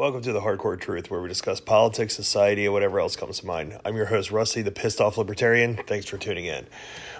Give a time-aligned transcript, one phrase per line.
[0.00, 3.46] Welcome to the Hardcore Truth, where we discuss politics, society, and whatever else comes to
[3.46, 3.78] mind.
[3.84, 5.76] I'm your host, Rusty, the pissed off libertarian.
[5.76, 6.66] Thanks for tuning in.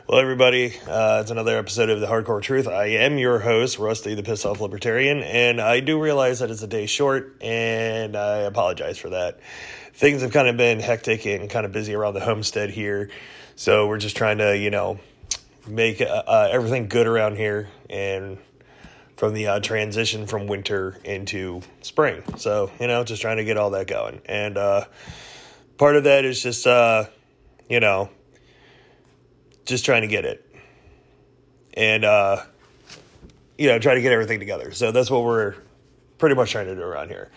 [0.09, 2.66] Well, everybody, uh, it's another episode of the Hardcore Truth.
[2.69, 6.62] I am your host, Rusty, the pissed off libertarian, and I do realize that it's
[6.62, 9.41] a day short, and I apologize for that.
[9.93, 13.11] Things have kind of been hectic and kind of busy around the homestead here,
[13.56, 14.98] so we're just trying to, you know,
[15.69, 18.39] make uh, uh, everything good around here and
[19.20, 22.23] from the uh, transition from winter into spring.
[22.38, 24.23] So, you know, just trying to get all that going.
[24.24, 24.87] And uh,
[25.77, 27.05] part of that is just, uh,
[27.69, 28.09] you know,
[29.66, 30.42] just trying to get it.
[31.75, 32.45] And, uh,
[33.59, 34.73] you know, try to get everything together.
[34.73, 35.55] So that's what we're
[36.16, 37.30] pretty much trying to do around here.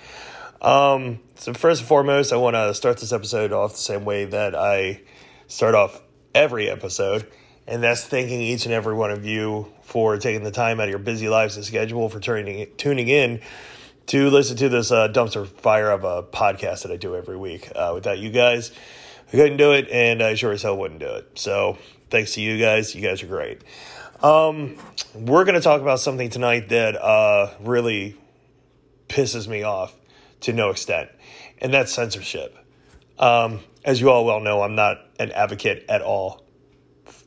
[0.61, 4.23] Um, so, first and foremost, I want to start this episode off the same way
[4.23, 5.01] that I
[5.47, 6.01] start off
[6.33, 7.29] every episode
[7.67, 10.89] and that's thanking each and every one of you for taking the time out of
[10.89, 13.41] your busy lives and schedule for turning tuning in
[14.07, 17.71] to listen to this uh, dumpster fire of a podcast that I do every week.
[17.73, 18.71] Uh, without you guys,
[19.29, 21.31] I couldn't do it, and I sure as hell wouldn't do it.
[21.35, 21.77] So
[22.09, 22.93] thanks to you guys.
[22.93, 23.61] You guys are great.
[24.21, 24.77] Um,
[25.13, 28.17] we're going to talk about something tonight that uh, really
[29.07, 29.93] pisses me off
[30.41, 31.09] to no extent,
[31.59, 32.57] and that's censorship.
[33.19, 36.42] Um, as you all well know, I'm not an advocate at all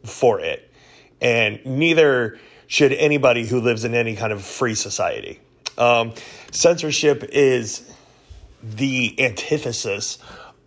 [0.09, 0.71] for it.
[1.21, 5.41] And neither should anybody who lives in any kind of free society.
[5.79, 6.15] Um,
[6.51, 7.91] censorship is
[8.63, 10.19] the antithesis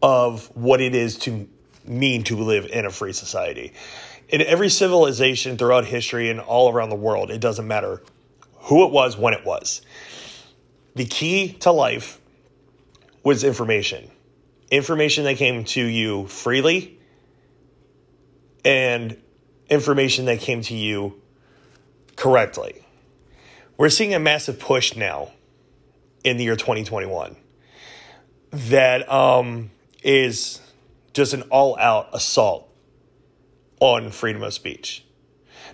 [0.02, 1.48] of what it is to
[1.86, 3.74] mean to live in a free society.
[4.30, 8.02] In every civilization throughout history and all around the world, it doesn't matter
[8.54, 9.82] who it was, when it was.
[10.96, 12.22] The key to life
[13.24, 14.10] was information.
[14.70, 17.00] Information that came to you freely
[18.64, 19.18] and
[19.70, 21.22] information that came to you
[22.16, 22.86] correctly.
[23.78, 25.32] We're seeing a massive push now
[26.24, 27.36] in the year 2021
[28.52, 29.72] that um,
[30.04, 30.60] is
[31.14, 32.68] just an all out assault
[33.80, 35.06] on freedom of speech.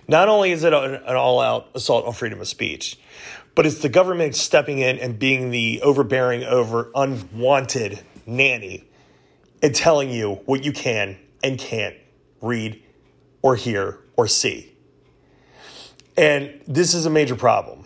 [0.08, 2.98] Not only is it an all out assault on freedom of speech,
[3.56, 8.84] but it's the government stepping in and being the overbearing, over unwanted nanny
[9.62, 11.96] and telling you what you can and can't
[12.40, 12.82] read
[13.46, 14.74] or hear or see.
[16.16, 17.84] And this is a major problem.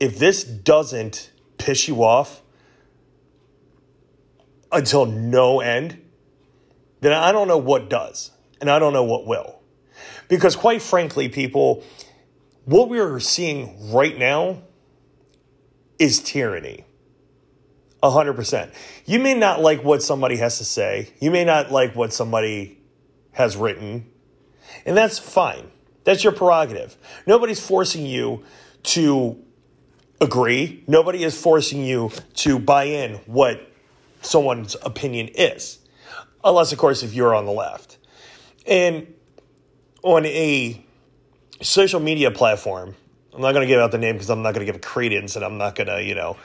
[0.00, 2.42] If this doesn't piss you off
[4.72, 6.02] until no end,
[7.00, 8.32] then I don't know what does.
[8.60, 9.60] And I don't know what will.
[10.26, 11.84] Because, quite frankly, people,
[12.64, 14.62] what we're seeing right now
[15.96, 16.86] is tyranny.
[18.02, 18.74] 100%.
[19.06, 21.12] You may not like what somebody has to say.
[21.20, 22.80] You may not like what somebody
[23.30, 24.11] has written.
[24.84, 25.70] And that's fine.
[26.04, 26.96] That's your prerogative.
[27.26, 28.44] Nobody's forcing you
[28.84, 29.42] to
[30.20, 30.82] agree.
[30.86, 33.70] Nobody is forcing you to buy in what
[34.20, 35.78] someone's opinion is.
[36.44, 37.98] Unless, of course, if you're on the left.
[38.66, 39.12] And
[40.02, 40.84] on a
[41.60, 42.96] social media platform,
[43.32, 45.36] I'm not going to give out the name because I'm not going to give credence
[45.36, 46.36] and I'm not going to, you know,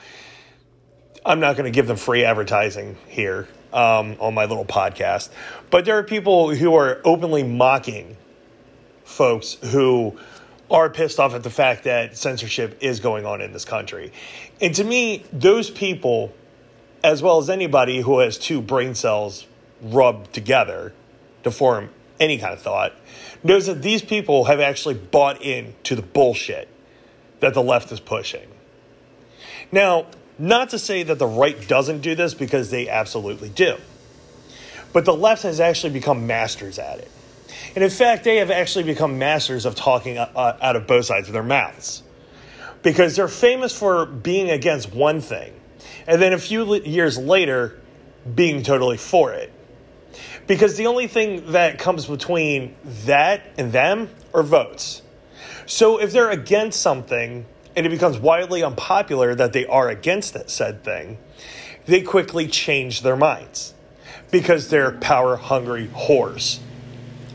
[1.24, 5.30] I'm not going to give them free advertising here um, on my little podcast.
[5.70, 8.16] But there are people who are openly mocking
[9.04, 10.18] folks who
[10.70, 14.12] are pissed off at the fact that censorship is going on in this country.
[14.60, 16.34] And to me, those people,
[17.02, 19.46] as well as anybody who has two brain cells
[19.80, 20.92] rubbed together
[21.44, 21.90] to form
[22.20, 22.92] any kind of thought,
[23.42, 26.68] knows that these people have actually bought into the bullshit
[27.40, 28.48] that the left is pushing.
[29.70, 30.06] Now,
[30.38, 33.76] not to say that the right doesn't do this because they absolutely do.
[34.92, 37.10] But the left has actually become masters at it.
[37.74, 41.06] And in fact, they have actually become masters of talking uh, uh, out of both
[41.06, 42.02] sides of their mouths
[42.82, 45.52] because they're famous for being against one thing
[46.06, 47.78] and then a few years later
[48.34, 49.52] being totally for it.
[50.46, 52.74] Because the only thing that comes between
[53.04, 55.02] that and them are votes.
[55.66, 57.44] So if they're against something
[57.78, 61.16] and it becomes widely unpopular that they are against that said thing,
[61.86, 63.72] they quickly change their minds
[64.32, 66.58] because they're power hungry whores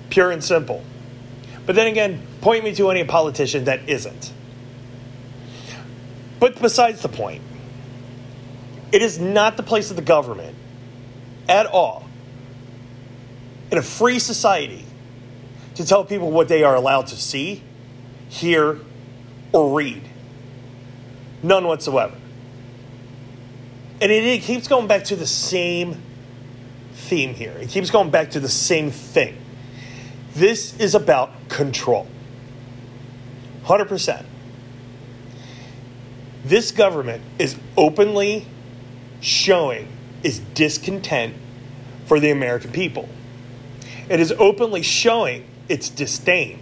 [0.09, 0.83] pure and simple.
[1.65, 4.33] But then again, point me to any politician that isn't.
[6.41, 7.41] But besides the point,
[8.91, 10.57] it is not the place of the government
[11.47, 12.05] at all
[13.71, 14.85] in a free society
[15.75, 17.63] to tell people what they are allowed to see,
[18.27, 18.77] hear,
[19.53, 20.03] or read.
[21.43, 22.15] None whatsoever.
[24.01, 26.01] And it, it keeps going back to the same
[26.93, 27.51] theme here.
[27.51, 29.37] It keeps going back to the same thing.
[30.33, 32.07] This is about control.
[33.65, 34.25] 100%.
[36.45, 38.45] This government is openly
[39.21, 39.87] showing
[40.23, 41.35] its discontent
[42.05, 43.07] for the American people.
[44.09, 46.59] It is openly showing its disdain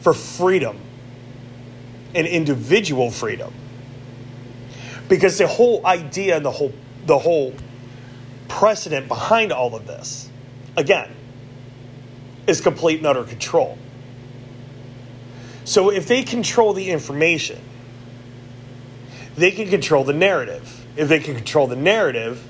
[0.00, 0.78] for freedom
[2.14, 3.52] and individual freedom.
[5.08, 6.72] Because the whole idea and the whole
[7.06, 7.54] the whole
[8.48, 10.30] precedent behind all of this,
[10.76, 11.10] again,
[12.46, 13.78] is complete and utter control.
[15.64, 17.60] So if they control the information,
[19.36, 20.86] they can control the narrative.
[20.96, 22.42] If they can control the narrative,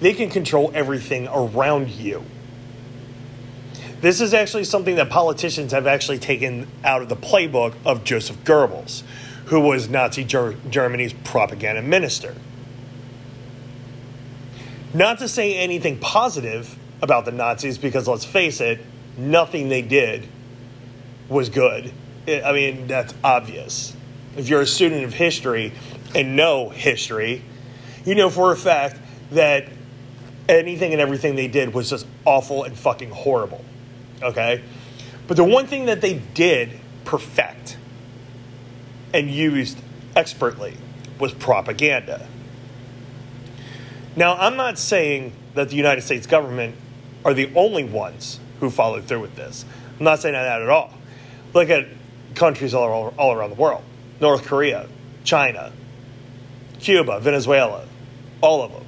[0.00, 2.24] they can control everything around you.
[4.00, 8.42] This is actually something that politicians have actually taken out of the playbook of Joseph
[8.44, 9.02] Goebbels,
[9.46, 12.34] who was Nazi Ger- Germany's propaganda minister.
[14.92, 18.80] Not to say anything positive about the Nazis, because let's face it,
[19.16, 20.26] nothing they did
[21.28, 21.92] was good.
[22.28, 23.94] I mean, that's obvious.
[24.36, 25.72] If you're a student of history
[26.14, 27.42] and know history,
[28.04, 28.98] you know for a fact
[29.32, 29.68] that
[30.48, 33.64] anything and everything they did was just awful and fucking horrible.
[34.22, 34.62] Okay?
[35.26, 36.70] But the one thing that they did
[37.04, 37.75] perfect
[39.16, 39.78] and used
[40.14, 40.76] expertly
[41.18, 42.28] was propaganda.
[44.14, 46.76] Now, I'm not saying that the United States government
[47.24, 49.64] are the only ones who followed through with this.
[49.98, 50.92] I'm not saying that at all.
[51.54, 51.86] Look at
[52.34, 53.82] countries all, all around the world
[54.20, 54.86] North Korea,
[55.24, 55.72] China,
[56.78, 57.86] Cuba, Venezuela,
[58.42, 58.84] all of them.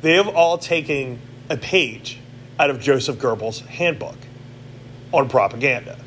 [0.00, 1.18] They have all taken
[1.50, 2.18] a page
[2.58, 4.16] out of Joseph Goebbels' handbook
[5.12, 5.98] on propaganda.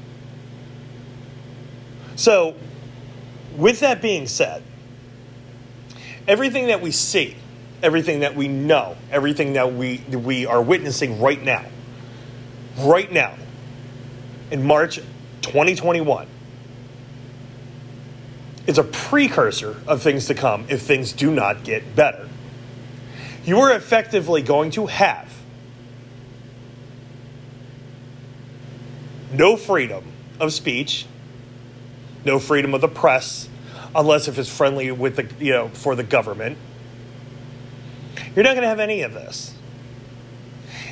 [2.16, 2.56] So,
[3.58, 4.64] with that being said,
[6.28, 7.36] everything that we see,
[7.82, 11.66] everything that we know, everything that we, that we are witnessing right now,
[12.80, 13.36] right now,
[14.52, 14.98] in March
[15.42, 16.28] 2021,
[18.68, 22.28] is a precursor of things to come if things do not get better.
[23.46, 25.32] You are effectively going to have
[29.32, 30.04] no freedom
[30.40, 31.06] of speech,
[32.26, 33.48] no freedom of the press,
[33.96, 36.58] unless if it's friendly with the you know for the government.
[38.36, 39.54] You're not going to have any of this.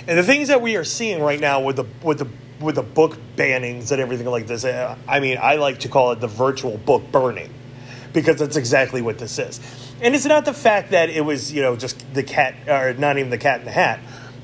[0.08, 2.28] And the things that we are seeing right now with the with the
[2.60, 6.20] with the book bannings and everything like this, I mean, I like to call it
[6.22, 7.54] the virtual book burning
[8.14, 9.60] because that's exactly what this is.
[10.02, 13.18] And it's not the fact that it was, you know, just the cat, or not
[13.18, 14.00] even the cat in the hat,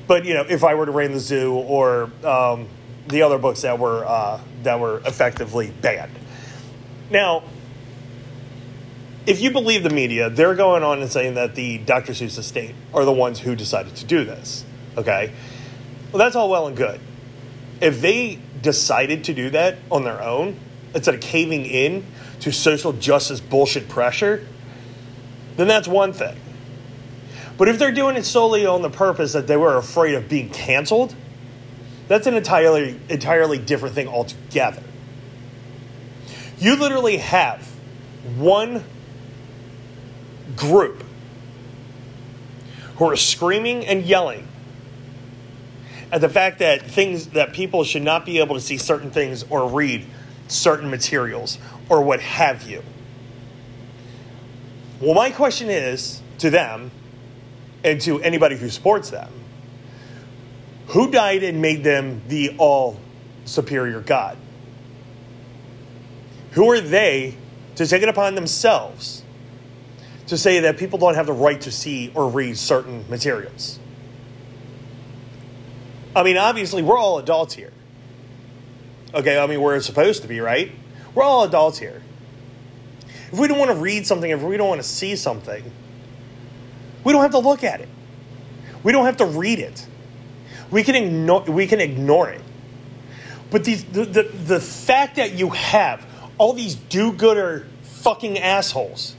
[0.06, 2.68] but you know, if I were to ran the zoo or um,
[3.08, 6.12] the other books that were uh, that were effectively banned.
[7.10, 7.42] Now,
[9.26, 12.12] if you believe the media, they're going on and saying that the Dr.
[12.12, 14.64] Seuss estate are the ones who decided to do this.
[14.96, 15.32] Okay,
[16.12, 17.00] well, that's all well and good.
[17.80, 20.58] If they decided to do that on their own,
[20.94, 22.04] instead of caving in
[22.40, 24.46] to social justice bullshit pressure,
[25.56, 26.36] then that's one thing.
[27.56, 30.48] But if they're doing it solely on the purpose that they were afraid of being
[30.48, 31.14] canceled,
[32.08, 34.82] that's an entirely entirely different thing altogether.
[36.60, 37.66] You literally have
[38.36, 38.84] one
[40.56, 41.02] group
[42.96, 44.46] who are screaming and yelling
[46.12, 49.44] at the fact that things that people should not be able to see certain things
[49.48, 50.04] or read
[50.48, 52.82] certain materials or what have you.
[55.00, 56.90] Well, my question is to them
[57.82, 59.32] and to anybody who supports them
[60.90, 62.98] who died and made them the all
[63.44, 64.36] superior God?
[66.52, 67.36] Who are they
[67.76, 69.22] to take it upon themselves
[70.26, 73.78] to say that people don't have the right to see or read certain materials?
[76.14, 77.72] I mean, obviously, we're all adults here.
[79.14, 80.72] Okay, I mean, we're supposed to be, right?
[81.14, 82.02] We're all adults here.
[83.32, 85.62] If we don't want to read something, if we don't want to see something,
[87.04, 87.88] we don't have to look at it.
[88.82, 89.86] We don't have to read it.
[90.70, 92.40] We can ignore we can ignore it.
[93.50, 96.04] But these the, the, the fact that you have
[96.40, 99.14] all these do-gooder fucking assholes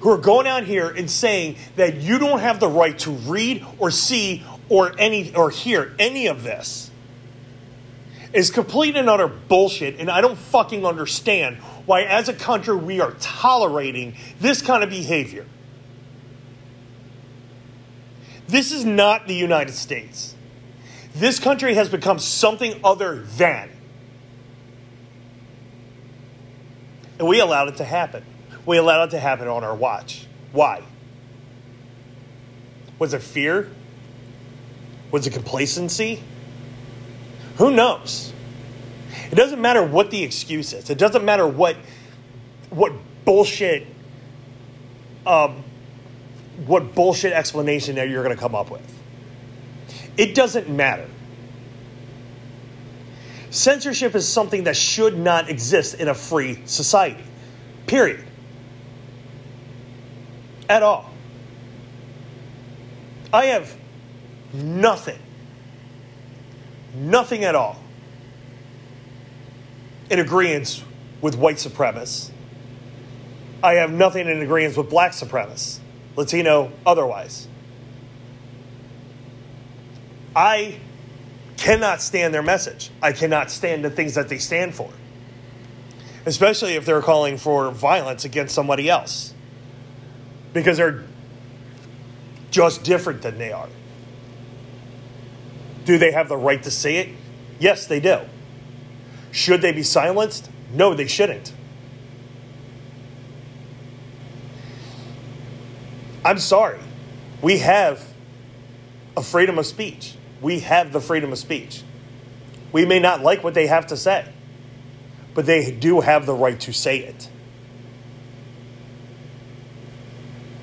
[0.00, 3.64] who are going out here and saying that you don't have the right to read
[3.78, 6.90] or see or any or hear any of this
[8.34, 11.56] is complete and utter bullshit and I don't fucking understand
[11.86, 15.46] why as a country we are tolerating this kind of behavior.
[18.48, 20.34] This is not the United States.
[21.14, 23.75] This country has become something other than.
[27.18, 28.24] And we allowed it to happen.
[28.64, 30.26] We allowed it to happen on our watch.
[30.52, 30.82] Why?
[32.98, 33.70] Was it fear?
[35.10, 36.22] Was it complacency?
[37.56, 38.32] Who knows?
[39.30, 40.90] It doesn't matter what the excuse is.
[40.90, 41.76] It doesn't matter what
[42.70, 42.92] what
[43.24, 43.86] bullshit
[45.26, 45.64] um,
[46.66, 48.92] what bullshit explanation that you're going to come up with.
[50.16, 51.08] It doesn't matter.
[53.56, 57.24] Censorship is something that should not exist in a free society.
[57.86, 58.22] Period.
[60.68, 61.10] At all.
[63.32, 63.74] I have
[64.52, 65.18] nothing,
[66.94, 67.80] nothing at all
[70.10, 70.84] in agreement
[71.22, 72.30] with white supremacists.
[73.62, 75.78] I have nothing in agreement with black supremacists,
[76.14, 77.48] Latino, otherwise.
[80.34, 80.78] I
[81.56, 82.90] cannot stand their message.
[83.02, 84.90] I cannot stand the things that they stand for,
[86.24, 89.34] especially if they're calling for violence against somebody else
[90.52, 91.04] because they're
[92.50, 93.68] just different than they are.
[95.84, 97.08] Do they have the right to say it?
[97.58, 98.20] Yes, they do.
[99.30, 100.50] Should they be silenced?
[100.72, 101.52] No, they shouldn't.
[106.24, 106.80] I'm sorry.
[107.40, 108.04] We have
[109.16, 110.16] a freedom of speech.
[110.46, 111.82] We have the freedom of speech.
[112.70, 114.24] We may not like what they have to say,
[115.34, 117.28] but they do have the right to say it.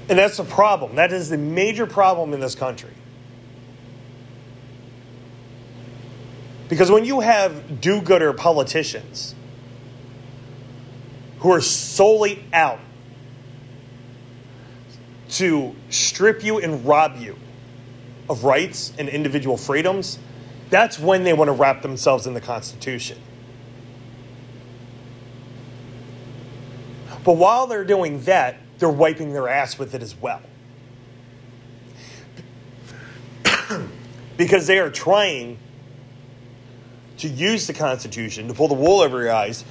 [0.07, 0.95] And that's the problem.
[0.95, 2.93] That is the major problem in this country.
[6.69, 9.35] Because when you have do gooder politicians
[11.39, 12.79] who are solely out
[15.31, 17.35] to strip you and rob you
[18.29, 20.19] of rights and individual freedoms,
[20.69, 23.17] that's when they want to wrap themselves in the Constitution.
[27.23, 30.41] But while they're doing that, they're wiping their ass with it as well.
[34.37, 35.57] because they are trying
[37.17, 39.63] to use the Constitution to pull the wool over your eyes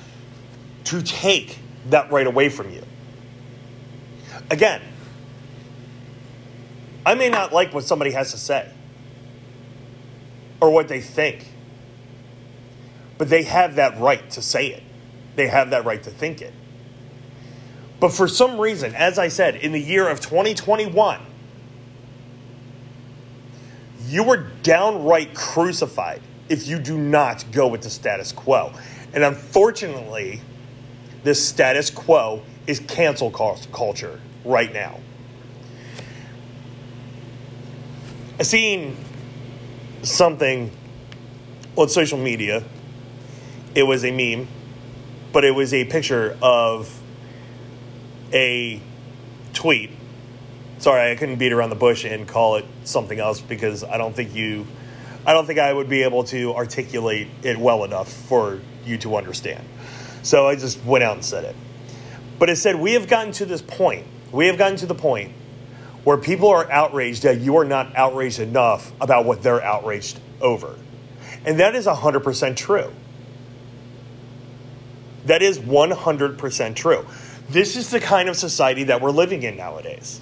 [0.85, 1.59] to take
[1.91, 2.83] that right away from you.
[4.51, 4.81] Again,
[7.05, 8.71] I may not like what somebody has to say
[10.61, 11.49] or what they think,
[13.19, 14.83] but they have that right to say it.
[15.35, 16.53] They have that right to think it.
[17.99, 21.21] But for some reason, as I said, in the year of 2021,
[24.07, 28.73] you are downright crucified if you do not go with the status quo.
[29.15, 30.41] And unfortunately,
[31.23, 34.99] this status quo is cancel culture right now.
[38.43, 38.97] I seen
[40.03, 40.73] something
[41.77, 42.65] on social media.
[43.77, 44.49] It was a meme,
[45.33, 46.93] but it was a picture of
[48.33, 48.81] a
[49.53, 49.93] tweet.
[50.79, 54.13] Sorry, I couldn't beat around the bush and call it something else because I don't
[54.13, 54.67] think you,
[55.25, 59.19] I don't think I would be able to articulate it well enough for you to
[59.19, 59.65] understand.
[60.25, 61.55] So I just went out and said it.
[62.41, 65.33] But it said, We have gotten to this point, we have gotten to the point
[66.05, 70.77] where people are outraged that you are not outraged enough about what they're outraged over.
[71.45, 72.93] And that is 100% true.
[75.27, 77.07] That is 100% true.
[77.49, 80.21] This is the kind of society that we're living in nowadays.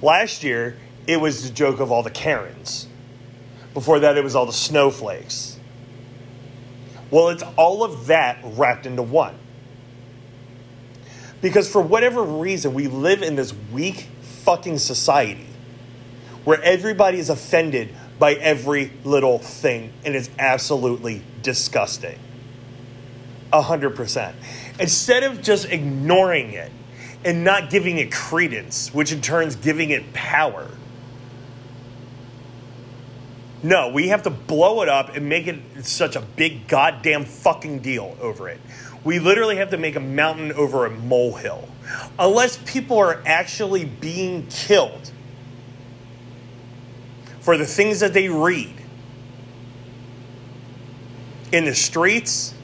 [0.00, 2.88] Last year, it was the joke of all the Karens.
[3.74, 5.58] Before that, it was all the snowflakes.
[7.10, 9.34] Well, it's all of that wrapped into one.
[11.42, 14.08] Because for whatever reason, we live in this weak
[14.44, 15.46] fucking society
[16.44, 22.18] where everybody is offended by every little thing and it's absolutely disgusting.
[23.52, 24.34] 100%.
[24.80, 26.72] Instead of just ignoring it
[27.24, 30.68] and not giving it credence, which in turn is giving it power.
[33.62, 37.78] No, we have to blow it up and make it such a big goddamn fucking
[37.78, 38.60] deal over it.
[39.04, 41.68] We literally have to make a mountain over a molehill.
[42.18, 45.10] Unless people are actually being killed
[47.40, 48.74] for the things that they read
[51.50, 52.54] in the streets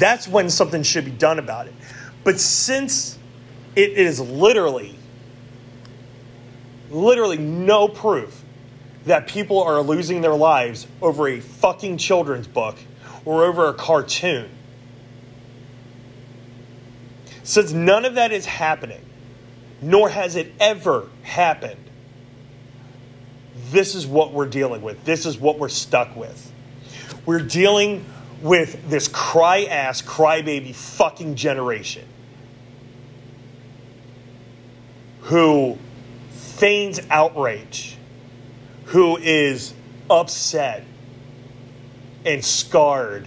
[0.00, 1.74] that's when something should be done about it.
[2.24, 3.18] But since
[3.76, 4.96] it is literally,
[6.90, 8.42] literally no proof
[9.04, 12.76] that people are losing their lives over a fucking children's book
[13.24, 14.48] or over a cartoon,
[17.50, 19.04] since none of that is happening,
[19.82, 21.84] nor has it ever happened,
[23.72, 25.04] this is what we're dealing with.
[25.04, 26.52] This is what we're stuck with.
[27.26, 28.04] We're dealing
[28.40, 32.06] with this cry ass, crybaby fucking generation
[35.22, 35.76] who
[36.30, 37.96] feigns outrage,
[38.84, 39.74] who is
[40.08, 40.84] upset
[42.24, 43.26] and scarred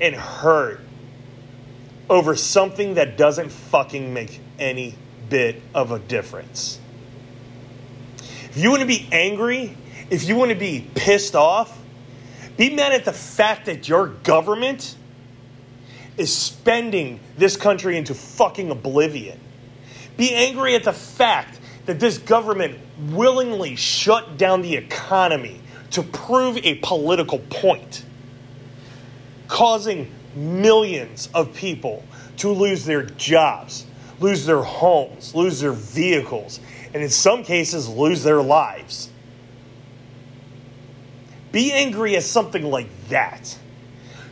[0.00, 0.83] and hurt
[2.14, 4.94] over something that doesn't fucking make any
[5.28, 6.78] bit of a difference.
[8.18, 9.76] If you want to be angry,
[10.10, 11.76] if you want to be pissed off,
[12.56, 14.94] be mad at the fact that your government
[16.16, 19.40] is spending this country into fucking oblivion.
[20.16, 22.78] Be angry at the fact that this government
[23.10, 28.04] willingly shut down the economy to prove a political point,
[29.48, 32.04] causing millions of people
[32.38, 33.86] to lose their jobs,
[34.20, 36.60] lose their homes, lose their vehicles,
[36.92, 39.10] and in some cases, lose their lives.
[41.52, 43.58] Be angry at something like that.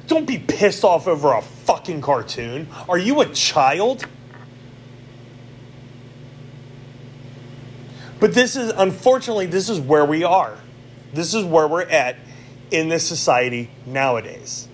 [0.09, 2.69] Don't be pissed off over a fucking cartoon.
[2.89, 4.05] Are you a child?
[8.19, 10.57] But this is, unfortunately, this is where we are.
[11.13, 12.17] This is where we're at
[12.71, 14.69] in this society nowadays.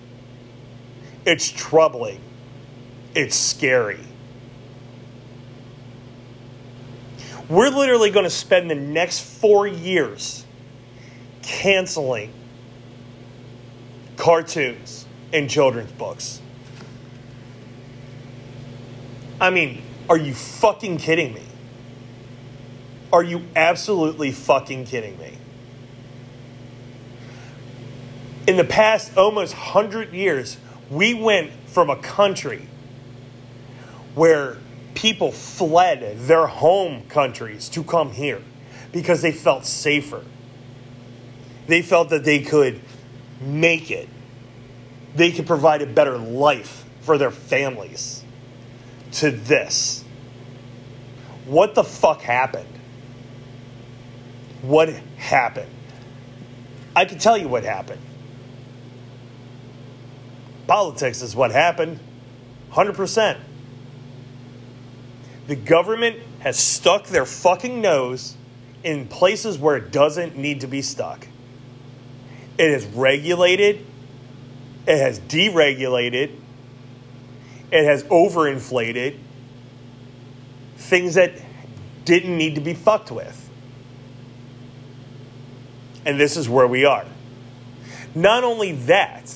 [1.29, 2.19] It's troubling.
[3.13, 3.99] It's scary.
[7.47, 10.43] We're literally going to spend the next four years
[11.43, 12.33] canceling
[14.17, 16.41] cartoons and children's books.
[19.39, 21.45] I mean, are you fucking kidding me?
[23.13, 25.37] Are you absolutely fucking kidding me?
[28.47, 30.57] In the past almost 100 years,
[30.89, 32.67] we went from a country
[34.15, 34.57] where
[34.95, 38.41] people fled their home countries to come here
[38.91, 40.23] because they felt safer.
[41.67, 42.81] They felt that they could
[43.39, 44.09] make it,
[45.15, 48.23] they could provide a better life for their families.
[49.13, 50.03] To this.
[51.45, 52.69] What the fuck happened?
[54.61, 55.71] What happened?
[56.95, 58.01] I can tell you what happened.
[60.69, 61.99] Politics is what happened.
[62.73, 63.39] 100%.
[65.47, 68.37] The government has stuck their fucking nose
[68.83, 71.27] in places where it doesn't need to be stuck.
[72.59, 73.83] It has regulated,
[74.85, 76.35] it has deregulated,
[77.71, 79.17] it has overinflated
[80.77, 81.31] things that
[82.05, 83.49] didn't need to be fucked with.
[86.05, 87.07] And this is where we are.
[88.13, 89.33] Not only that,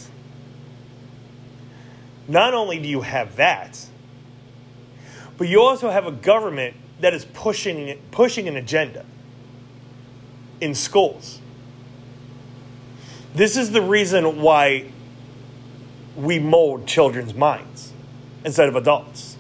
[2.28, 3.86] not only do you have that,
[5.38, 9.06] but you also have a government that is pushing pushing an agenda
[10.62, 11.42] in schools.
[13.36, 14.92] This is the reason why
[16.16, 17.92] we mold children's minds
[18.46, 19.38] instead of adults.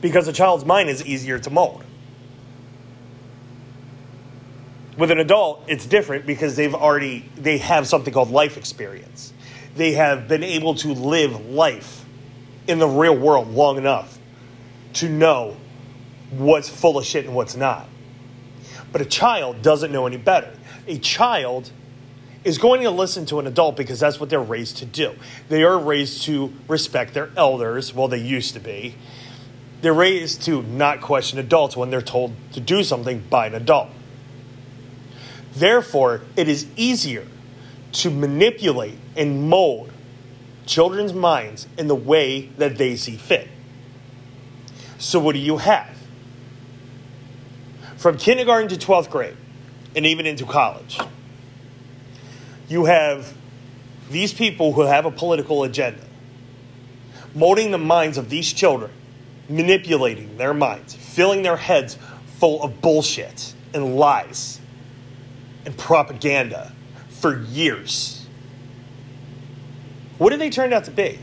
[0.00, 1.82] Because a child's mind is easier to mold.
[4.96, 9.32] With an adult, it's different because they've already they have something called life experience.
[9.78, 12.04] They have been able to live life
[12.66, 14.18] in the real world long enough
[14.94, 15.56] to know
[16.30, 17.88] what's full of shit and what's not.
[18.90, 20.52] But a child doesn't know any better.
[20.88, 21.70] A child
[22.42, 25.14] is going to listen to an adult because that's what they're raised to do.
[25.48, 28.96] They are raised to respect their elders, well, they used to be.
[29.80, 33.90] They're raised to not question adults when they're told to do something by an adult.
[35.54, 37.24] Therefore, it is easier
[37.92, 39.92] to manipulate and mold
[40.66, 43.48] children's minds in the way that they see fit.
[44.98, 45.96] So, what do you have?
[47.96, 49.36] From kindergarten to 12th grade,
[49.96, 51.00] and even into college,
[52.68, 53.34] you have
[54.10, 56.04] these people who have a political agenda,
[57.34, 58.90] molding the minds of these children,
[59.48, 61.98] manipulating their minds, filling their heads
[62.38, 64.60] full of bullshit and lies
[65.64, 66.72] and propaganda
[67.20, 68.26] for years.
[70.18, 71.18] What did they turn out to be?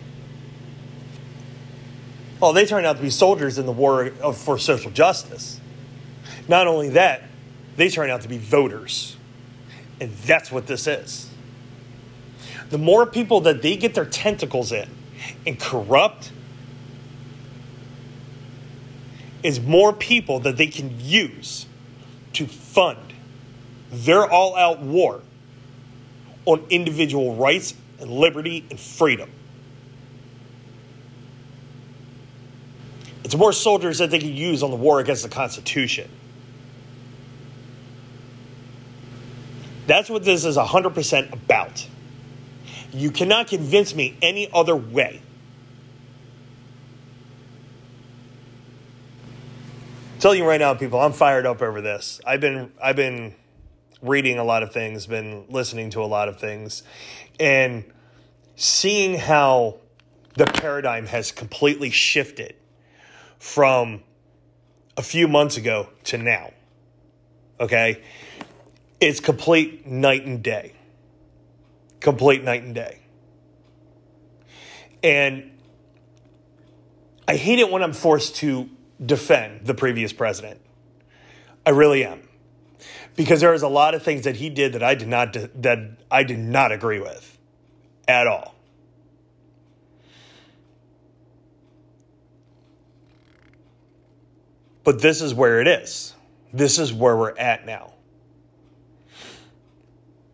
[2.41, 5.59] Oh, they turned out to be soldiers in the war for social justice.
[6.47, 7.23] Not only that,
[7.75, 9.17] they turned out to be voters.
[9.99, 11.29] And that's what this is.
[12.69, 14.89] The more people that they get their tentacles in
[15.45, 16.31] and corrupt,
[19.45, 21.67] is more people that they can use
[22.33, 22.97] to fund
[23.91, 25.21] their all out war
[26.45, 29.29] on individual rights and liberty and freedom.
[33.23, 36.09] It's more soldiers that they can use on the war against the Constitution.
[39.87, 41.87] That's what this is 100% about.
[42.91, 45.21] You cannot convince me any other way.
[50.13, 52.21] I'm telling you right now, people, I'm fired up over this.
[52.25, 53.35] I've been I've been
[54.01, 56.83] reading a lot of things, been listening to a lot of things,
[57.39, 57.83] and
[58.55, 59.77] seeing how
[60.35, 62.55] the paradigm has completely shifted
[63.39, 64.03] from
[64.97, 66.51] a few months ago to now.
[67.59, 68.01] Okay?
[68.99, 70.73] It's complete night and day.
[71.99, 72.99] Complete night and day.
[75.03, 75.51] And
[77.27, 78.69] I hate it when I'm forced to
[79.03, 80.61] defend the previous president.
[81.65, 82.24] I really am.
[83.15, 85.79] Because there is a lot of things that he did that I did not that
[86.11, 87.37] I did not agree with
[88.07, 88.55] at all.
[94.83, 96.13] But this is where it is.
[96.53, 97.93] This is where we're at now.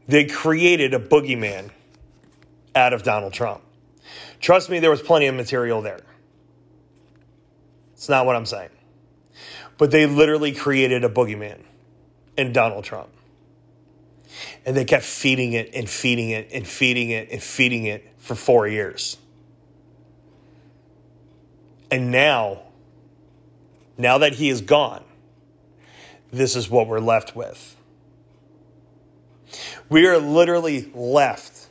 [0.07, 1.69] They created a boogeyman
[2.75, 3.61] out of Donald Trump.
[4.41, 6.01] Trust me, there was plenty of material there.
[7.93, 8.71] It's not what I'm saying.
[9.77, 11.61] But they literally created a boogeyman
[12.37, 13.09] in Donald Trump.
[14.65, 18.35] And they kept feeding it and feeding it and feeding it and feeding it for
[18.35, 19.17] four years.
[21.89, 22.61] And now,
[23.97, 25.03] now that he is gone,
[26.31, 27.75] this is what we're left with.
[29.89, 31.67] We are literally left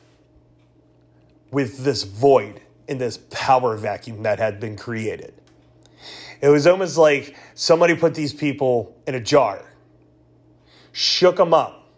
[1.50, 5.32] with this void in this power vacuum that had been created.
[6.42, 9.62] It was almost like somebody put these people in a jar,
[10.92, 11.88] shook them up,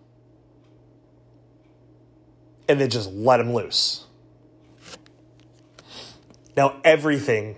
[2.68, 4.05] and then just let them loose.
[6.57, 7.57] Now everything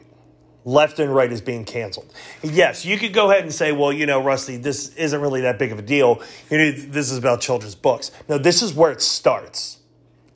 [0.65, 2.13] left and right is being canceled.
[2.43, 5.59] Yes, you could go ahead and say, well, you know, Rusty, this isn't really that
[5.59, 6.23] big of a deal.
[6.51, 8.11] You know, this is about children's books.
[8.29, 9.79] No, this is where it starts.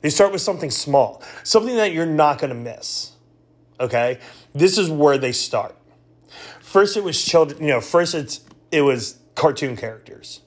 [0.01, 3.13] They start with something small, something that you're not going to miss.
[3.79, 4.19] Okay?
[4.53, 5.75] This is where they start.
[6.61, 10.41] First it was children, you know, first it's it was cartoon characters.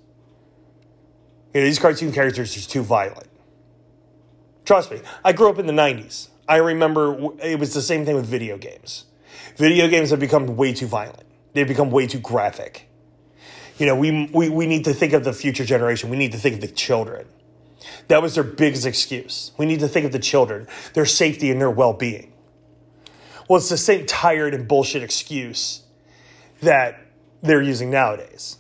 [1.55, 3.29] You know, these cartoon characters are too violent.
[4.65, 6.29] Trust me, I grew up in the 90s.
[6.49, 9.05] I remember it was the same thing with video games
[9.57, 11.25] Video games have become way too violent.
[11.53, 12.89] They've become way too graphic.
[13.79, 16.11] You know, we, we, we need to think of the future generation.
[16.11, 17.27] We need to think of the children.
[18.09, 19.53] That was their biggest excuse.
[19.59, 22.33] We need to think of the children, their safety and their well being.
[23.49, 25.83] Well, it's the same tired and bullshit excuse
[26.61, 27.01] that
[27.43, 28.57] they're using nowadays.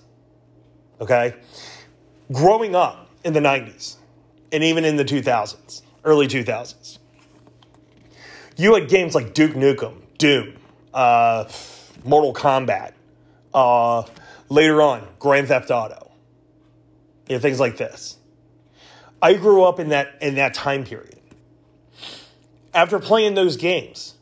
[1.00, 1.34] Okay?
[2.32, 3.96] Growing up in the 90s
[4.50, 6.98] and even in the 2000s, early 2000s,
[8.56, 10.54] you had games like Duke Nukem, Doom,
[10.94, 11.48] uh,
[12.04, 12.92] Mortal Kombat,
[13.54, 14.02] uh,
[14.48, 16.10] later on, Grand Theft Auto,
[17.28, 18.18] you know, things like this.
[19.20, 21.18] I grew up in that in that time period.
[22.74, 24.14] After playing those games,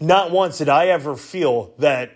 [0.00, 2.10] not once did I ever feel that,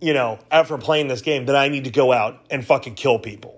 [0.00, 3.18] you know, after playing this game, that I need to go out and fucking kill
[3.18, 3.57] people.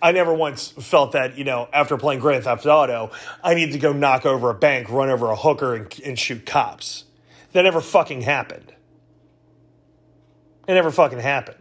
[0.00, 3.10] I never once felt that, you know, after playing Grand Theft Auto,
[3.42, 6.46] I need to go knock over a bank, run over a hooker, and, and shoot
[6.46, 7.04] cops.
[7.52, 8.72] That never fucking happened.
[10.66, 11.58] It never fucking happened.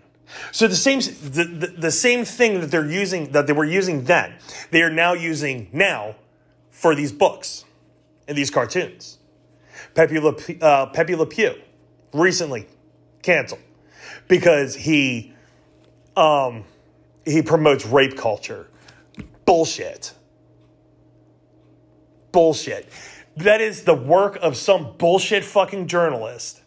[0.52, 4.06] So the same the, the, the, same thing that they're using that they were using
[4.06, 4.36] then,
[4.70, 6.16] they are now using now
[6.70, 7.66] for these books
[8.28, 9.18] and these cartoons.
[9.94, 11.56] Pepe Le, uh, Pepe Le Pew
[12.14, 12.68] recently
[13.22, 13.62] canceled
[14.28, 15.34] because he
[16.16, 16.64] um,
[17.26, 18.68] he promotes rape culture.
[19.46, 20.14] Bullshit.
[22.32, 22.90] Bullshit.
[23.38, 26.62] That is the work of some bullshit fucking journalist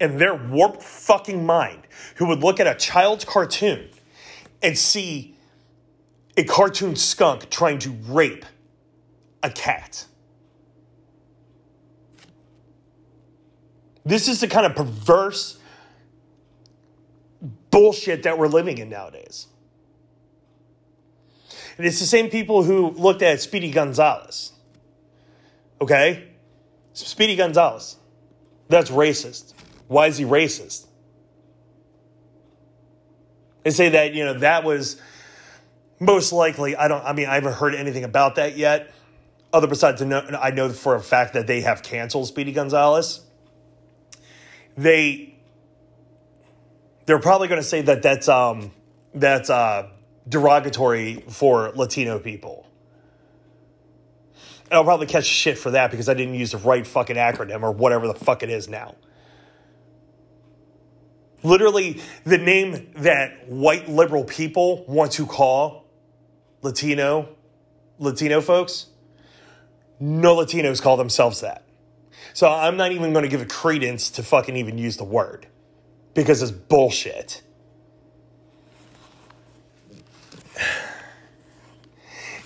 [0.00, 1.86] in their warped fucking mind
[2.16, 3.88] who would look at a child's cartoon
[4.62, 5.36] and see
[6.36, 8.44] a cartoon skunk trying to rape
[9.42, 10.06] a cat.
[14.04, 15.58] This is the kind of perverse
[17.74, 19.48] bullshit that we're living in nowadays.
[21.76, 24.52] And it's the same people who looked at Speedy Gonzales.
[25.80, 26.28] Okay?
[26.92, 27.96] Speedy Gonzales.
[28.68, 29.54] That's racist.
[29.88, 30.86] Why is he racist?
[33.64, 35.00] They say that, you know, that was
[35.98, 38.92] most likely, I don't, I mean, I haven't heard anything about that yet.
[39.52, 43.24] Other besides, I know for a fact that they have canceled Speedy Gonzales.
[44.76, 45.33] They,
[47.06, 48.70] they're probably going to say that that's, um,
[49.14, 49.88] that's, uh,
[50.28, 52.66] derogatory for Latino people.
[54.64, 57.62] And I'll probably catch shit for that because I didn't use the right fucking acronym
[57.62, 58.96] or whatever the fuck it is now.
[61.42, 65.84] Literally, the name that white liberal people want to call
[66.62, 67.28] Latino,
[67.98, 68.86] Latino folks,
[70.00, 71.64] no Latinos call themselves that.
[72.32, 75.46] So I'm not even going to give a credence to fucking even use the word
[76.14, 77.42] because it's bullshit.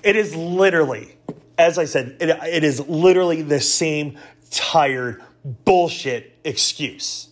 [0.02, 1.16] It is literally,
[1.58, 4.18] as I said, it, it is literally the same
[4.50, 7.28] tired bullshit excuse.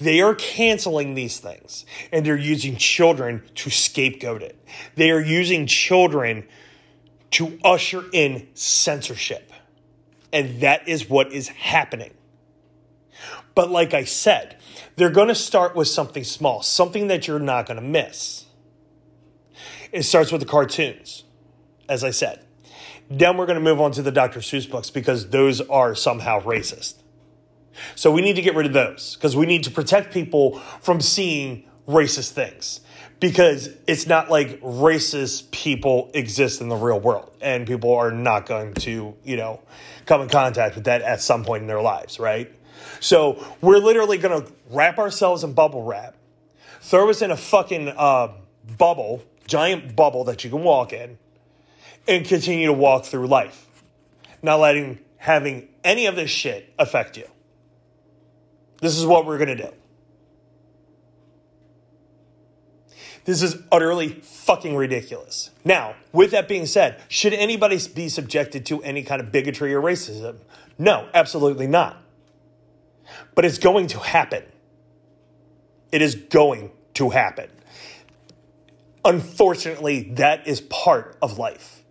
[0.00, 4.58] They are canceling these things and they're using children to scapegoat it.
[4.96, 6.48] They are using children
[7.32, 9.52] to usher in censorship.
[10.32, 12.14] And that is what is happening.
[13.54, 14.56] But like I said,
[15.00, 18.44] they're going to start with something small, something that you're not going to miss.
[19.92, 21.24] It starts with the cartoons,
[21.88, 22.44] as I said.
[23.08, 24.40] Then we're going to move on to the Dr.
[24.40, 26.96] Seuss books because those are somehow racist.
[27.94, 31.00] So we need to get rid of those because we need to protect people from
[31.00, 32.80] seeing racist things
[33.20, 38.44] because it's not like racist people exist in the real world and people are not
[38.44, 39.62] going to, you know,
[40.04, 42.52] come in contact with that at some point in their lives, right?
[43.00, 46.14] So we're literally going to wrap ourselves in bubble wrap,
[46.80, 48.32] throw us in a fucking uh,
[48.78, 51.18] bubble, giant bubble that you can walk in,
[52.06, 53.66] and continue to walk through life,
[54.42, 57.28] not letting having any of this shit affect you.
[58.80, 59.72] This is what we're going to do.
[63.26, 65.50] This is utterly fucking ridiculous.
[65.64, 69.82] Now, with that being said, should anybody be subjected to any kind of bigotry or
[69.82, 70.36] racism?
[70.78, 72.02] No, absolutely not.
[73.34, 74.44] But it's going to happen.
[75.92, 77.50] It is going to happen.
[79.04, 81.82] Unfortunately, that is part of life.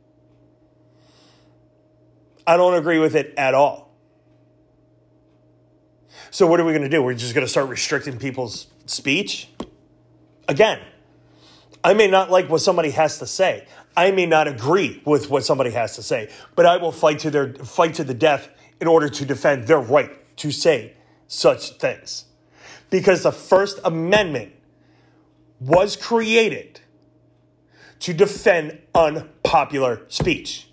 [2.45, 3.89] I don't agree with it at all.
[6.31, 7.01] So, what are we going to do?
[7.01, 9.49] We're just going to start restricting people's speech?
[10.47, 10.79] Again,
[11.83, 13.65] I may not like what somebody has to say.
[13.95, 17.31] I may not agree with what somebody has to say, but I will fight to
[17.31, 20.93] their fight to the death in order to defend their right to say
[21.29, 22.25] such things.
[22.89, 24.51] Because the First Amendment
[25.61, 26.81] was created
[27.99, 30.67] to defend unpopular speech.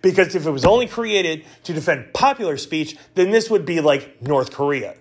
[0.00, 4.22] Because if it was only created to defend popular speech, then this would be like
[4.22, 4.94] North Korea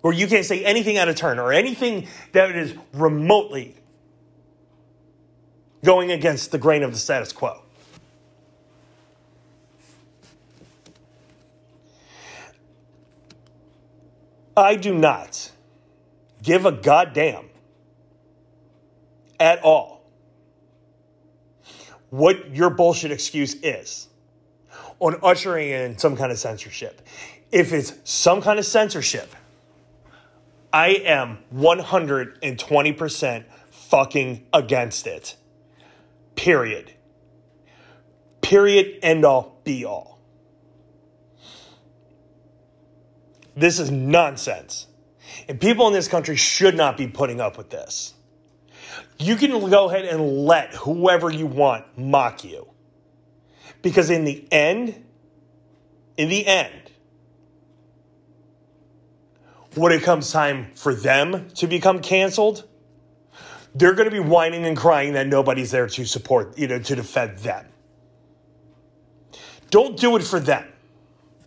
[0.00, 3.76] where you can't say anything out of turn or anything that is remotely
[5.84, 7.62] going against the grain of the status quo.
[14.56, 15.50] I do not
[16.42, 17.46] give a goddamn
[19.38, 20.00] at all
[22.10, 24.08] what your bullshit excuse is
[24.98, 27.00] on ushering in some kind of censorship.
[27.50, 29.34] If it's some kind of censorship,
[30.72, 35.36] I am 120% fucking against it.
[36.36, 36.92] Period.
[38.40, 40.19] Period, end all, be all.
[43.56, 44.86] This is nonsense.
[45.48, 48.14] And people in this country should not be putting up with this.
[49.18, 52.68] You can go ahead and let whoever you want mock you.
[53.82, 55.04] Because in the end,
[56.16, 56.90] in the end,
[59.74, 62.66] when it comes time for them to become canceled,
[63.74, 66.96] they're going to be whining and crying that nobody's there to support, you know, to
[66.96, 67.66] defend them.
[69.70, 70.69] Don't do it for them.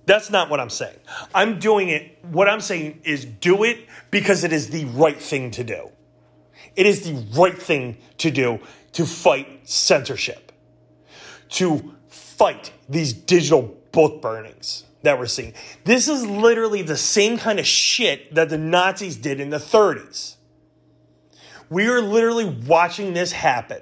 [0.06, 0.98] That's not what I'm saying.
[1.34, 5.52] I'm doing it, what I'm saying is do it because it is the right thing
[5.52, 5.90] to do.
[6.76, 8.60] It is the right thing to do
[8.94, 10.52] to fight censorship,
[11.50, 15.54] to fight these digital book burnings that we're seeing.
[15.84, 20.36] This is literally the same kind of shit that the Nazis did in the 30s.
[21.70, 23.82] We are literally watching this happen.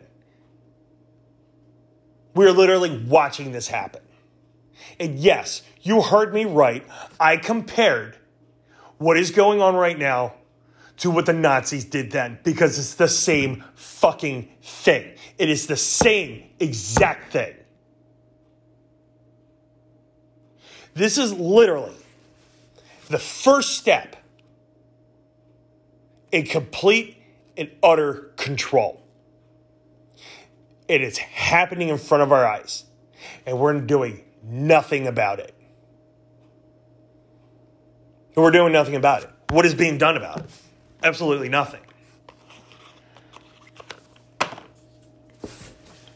[2.33, 4.01] We are literally watching this happen.
[5.01, 6.85] And yes, you heard me right.
[7.19, 8.17] I compared
[8.99, 10.35] what is going on right now
[10.97, 15.15] to what the Nazis did then because it's the same fucking thing.
[15.39, 17.55] It is the same exact thing.
[20.93, 21.95] This is literally
[23.07, 24.17] the first step
[26.31, 27.17] in complete
[27.57, 29.01] and utter control.
[30.87, 32.83] It is happening in front of our eyes,
[33.47, 35.53] and we're doing nothing about it.
[38.35, 39.29] we're doing nothing about it.
[39.49, 40.45] What is being done about it?
[41.03, 41.81] Absolutely nothing.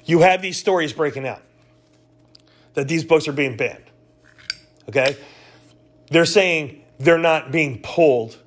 [0.06, 1.42] You have these stories breaking out
[2.76, 3.84] that these books are being banned.
[4.88, 5.18] Okay?
[6.12, 8.38] They're saying they're not being pulled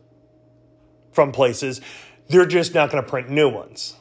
[1.12, 1.80] from places,
[2.28, 3.96] they're just not going to print new ones.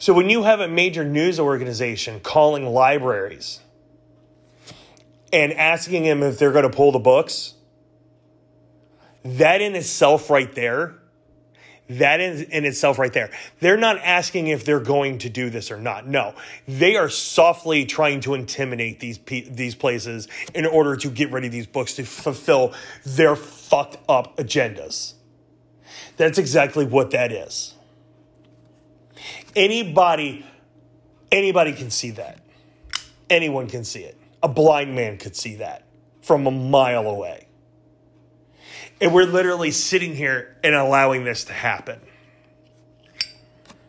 [0.00, 3.60] So when you have a major news organization calling libraries
[5.34, 7.54] and asking them if they're going to pull the books,
[9.24, 10.94] that in itself right there
[11.90, 13.30] That is in itself right there.
[13.60, 16.06] They're not asking if they're going to do this or not.
[16.06, 16.34] No,
[16.66, 21.52] they are softly trying to intimidate these these places in order to get rid of
[21.52, 22.72] these books to fulfill
[23.04, 25.12] their fucked up agendas.
[26.16, 27.74] That's exactly what that is.
[29.54, 30.46] Anybody,
[31.30, 32.40] anybody can see that.
[33.28, 34.16] Anyone can see it.
[34.44, 35.86] A blind man could see that
[36.20, 37.46] from a mile away.
[39.00, 41.98] And we're literally sitting here and allowing this to happen.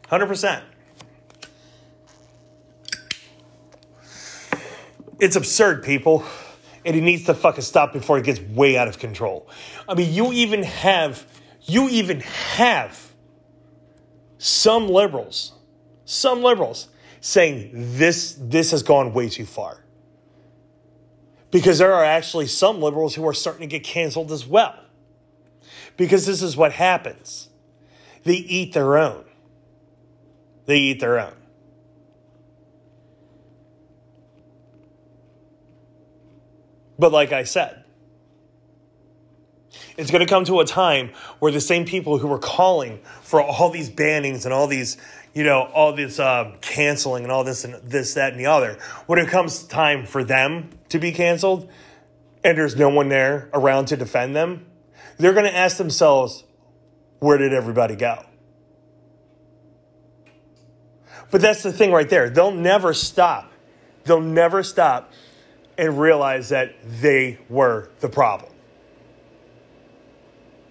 [0.10, 0.62] 100%.
[5.20, 6.24] It's absurd, people.
[6.86, 9.50] And it needs to fucking stop before it gets way out of control.
[9.90, 11.26] I mean, you even have,
[11.64, 13.12] you even have
[14.38, 15.52] some liberals,
[16.06, 16.88] some liberals
[17.20, 19.85] saying this, this has gone way too far.
[21.52, 24.76] Because there are actually some liberals who are starting to get canceled as well
[25.98, 27.50] because this is what happens.
[28.24, 29.24] They eat their own.
[30.66, 31.34] They eat their own.
[36.98, 37.84] But like I said,
[39.98, 43.42] it's going to come to a time where the same people who were calling for
[43.42, 44.98] all these bannings and all these,
[45.36, 48.80] you know, all this uh, canceling and all this and this, that, and the other,
[49.06, 51.70] when it comes time for them to be canceled
[52.44, 54.66] and there's no one there around to defend them,
[55.18, 56.46] they're going to ask themselves,
[57.20, 58.26] where did everybody go?
[61.32, 62.30] But that's the thing right there.
[62.30, 63.52] They'll never stop.
[64.06, 65.12] They'll never stop
[65.78, 68.54] and realize that they were the problem.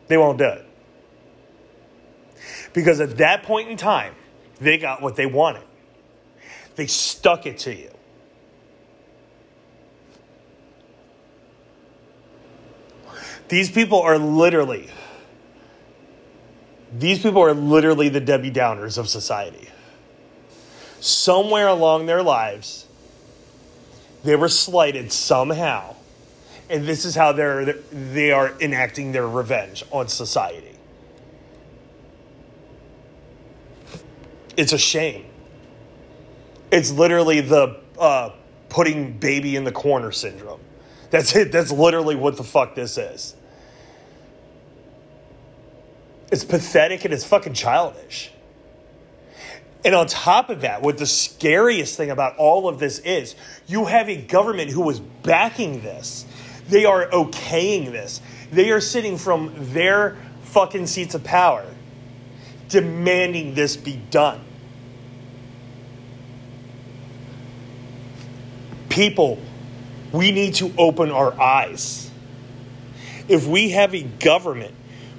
[0.06, 0.66] They won't do it.
[2.72, 4.14] Because at that point in time,
[4.60, 5.62] they got what they wanted.
[6.76, 7.90] They stuck it to you.
[13.48, 14.88] These people are literally,
[16.92, 19.68] these people are literally the Debbie Downers of society.
[21.00, 22.86] Somewhere along their lives,
[24.24, 25.94] they were slighted somehow,
[26.70, 30.73] and this is how they're they are enacting their revenge on society.
[34.56, 35.26] It's a shame.
[36.70, 38.30] It's literally the uh,
[38.68, 40.60] putting baby in the corner syndrome.
[41.10, 41.52] That's it.
[41.52, 43.36] That's literally what the fuck this is.
[46.32, 48.32] It's pathetic and it's fucking childish.
[49.84, 53.36] And on top of that, what the scariest thing about all of this is,
[53.66, 56.24] you have a government who is backing this.
[56.68, 58.20] They are okaying this.
[58.50, 61.66] They are sitting from their fucking seats of power
[62.68, 64.43] demanding this be done.
[68.94, 69.38] People,
[70.12, 72.10] we need to open our eyes.
[73.26, 74.74] If we have a government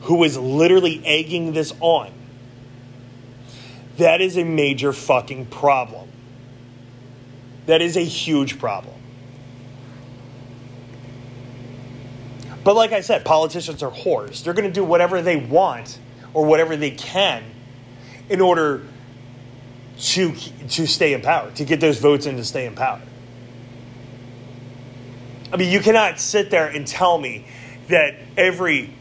[0.06, 2.12] who is literally egging this on.
[3.98, 6.08] That is a major fucking problem.
[7.66, 8.94] That is a huge problem.
[12.64, 14.44] But like I said, politicians are whores.
[14.44, 16.00] They're going to do whatever they want
[16.36, 17.44] or whatever they can
[18.30, 18.84] in order
[19.98, 20.34] to
[20.70, 23.02] to stay in power, to get those votes in to stay in power.
[25.56, 27.46] I mean, you cannot sit there and tell me
[27.88, 28.94] that every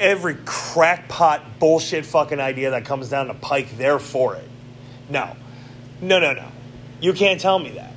[0.00, 4.48] every crackpot bullshit fucking idea that comes down the pike, they're for it.
[5.08, 5.36] No.
[6.00, 6.48] No, no, no.
[7.00, 7.92] You can't tell me that.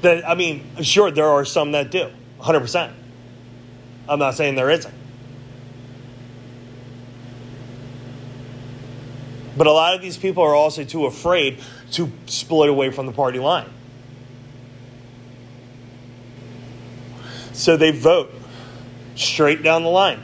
[0.00, 2.92] That I mean, sure, there are some that do, 100%.
[4.08, 4.94] I'm not saying there isn't.
[9.54, 13.12] But a lot of these people are also too afraid to split away from the
[13.12, 13.68] party line.
[17.62, 18.34] So they vote
[19.14, 20.20] straight down the line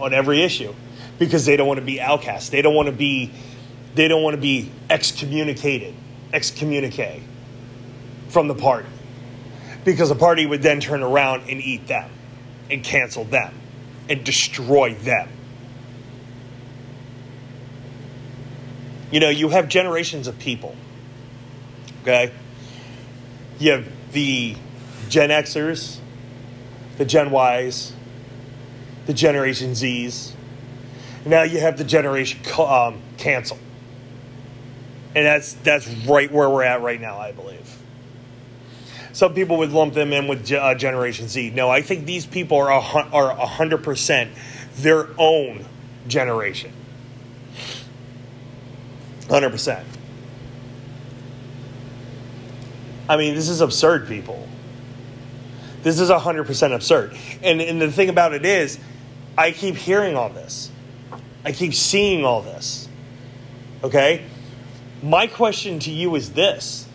[0.00, 0.74] on every issue
[1.20, 2.50] because they don't want to be outcast.
[2.50, 3.30] They don't want to be
[3.94, 5.94] they don't want to be excommunicated,
[6.32, 7.22] excommunicate
[8.28, 8.88] from the party.
[9.84, 12.10] Because the party would then turn around and eat them
[12.68, 13.54] and cancel them
[14.08, 15.28] and destroy them.
[19.12, 20.74] You know, you have generations of people.
[22.02, 22.32] Okay?
[23.60, 24.56] You have the
[25.08, 26.00] Gen Xers,
[26.98, 27.92] the Gen Ys,
[29.06, 30.32] the Generation Zs.
[31.24, 33.58] Now you have the Generation um, Cancel.
[35.14, 37.78] And that's, that's right where we're at right now, I believe.
[39.12, 41.50] Some people would lump them in with uh, Generation Z.
[41.50, 44.28] No, I think these people are, are 100%
[44.76, 45.64] their own
[46.08, 46.72] generation.
[49.28, 49.84] 100%.
[53.08, 54.48] I mean, this is absurd, people.
[55.84, 57.14] This is 100% absurd.
[57.42, 58.78] And, and the thing about it is,
[59.36, 60.72] I keep hearing all this.
[61.44, 62.88] I keep seeing all this.
[63.84, 64.24] Okay?
[65.02, 66.88] My question to you is this.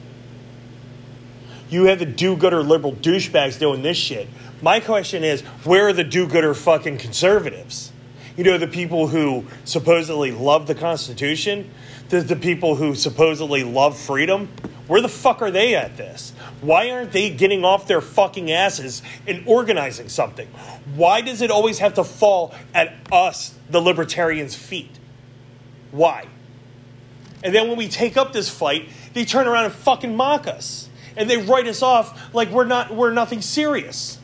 [1.70, 4.28] You have the do gooder liberal douchebags doing this shit.
[4.60, 7.92] My question is where are the do gooder fucking conservatives?
[8.36, 11.70] You know, the people who supposedly love the Constitution,
[12.10, 14.50] the, the people who supposedly love freedom.
[14.90, 16.34] Where the fuck are they at this?
[16.62, 20.48] Why aren't they getting off their fucking asses and organizing something?
[20.96, 24.98] Why does it always have to fall at us, the libertarians' feet?
[25.92, 26.26] Why?
[27.44, 30.90] And then when we take up this fight, they turn around and fucking mock us.
[31.16, 34.18] And they write us off like we're not we're nothing serious.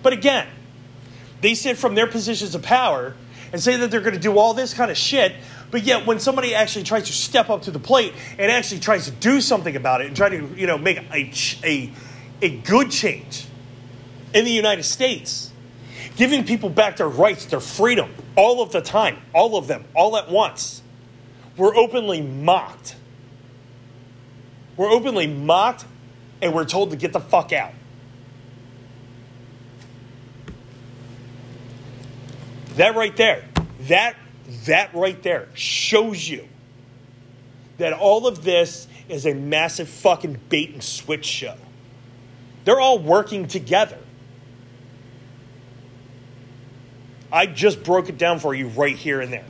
[0.00, 0.46] But again,
[1.40, 3.16] they sit from their positions of power
[3.52, 5.32] and say that they're going to do all this kind of shit,
[5.70, 9.06] but yet when somebody actually tries to step up to the plate and actually tries
[9.06, 11.32] to do something about it and try to, you know, make a
[11.64, 11.92] a
[12.42, 13.46] a good change
[14.32, 15.52] in the United States,
[16.16, 20.16] giving people back their rights, their freedom, all of the time, all of them, all
[20.16, 20.82] at once.
[21.56, 22.96] We're openly mocked.
[24.76, 25.84] We're openly mocked
[26.42, 27.72] and we're told to get the fuck out.
[32.76, 33.44] That right there,
[33.82, 34.16] that
[34.66, 36.48] that right there shows you
[37.78, 41.56] that all of this is a massive fucking bait and switch show.
[42.64, 43.98] They're all working together.
[47.32, 49.44] I just broke it down for you right here and there.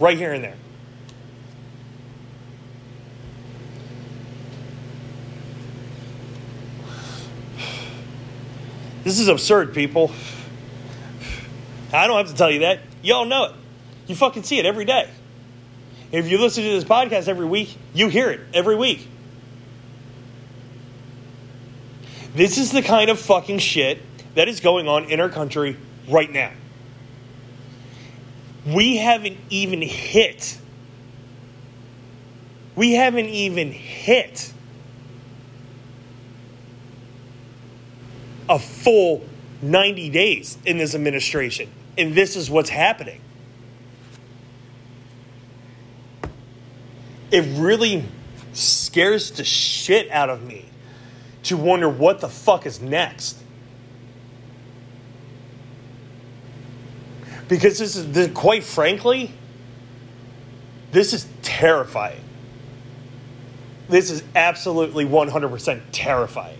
[0.00, 0.56] Right here and there.
[9.04, 10.10] This is absurd, people.
[11.92, 12.80] I don't have to tell you that.
[13.04, 13.52] Y'all know it.
[14.06, 15.10] You fucking see it every day.
[16.10, 19.06] If you listen to this podcast every week, you hear it every week.
[22.34, 24.00] This is the kind of fucking shit
[24.34, 25.76] that is going on in our country
[26.08, 26.50] right now.
[28.66, 30.58] We haven't even hit.
[32.74, 34.52] We haven't even hit
[38.48, 39.24] a full
[39.60, 41.68] 90 days in this administration.
[41.96, 43.20] And this is what's happening.
[47.30, 48.04] It really
[48.52, 50.66] scares the shit out of me
[51.44, 53.38] to wonder what the fuck is next.
[57.48, 59.32] Because this is, this, quite frankly,
[60.92, 62.20] this is terrifying.
[63.88, 66.58] This is absolutely 100% terrifying.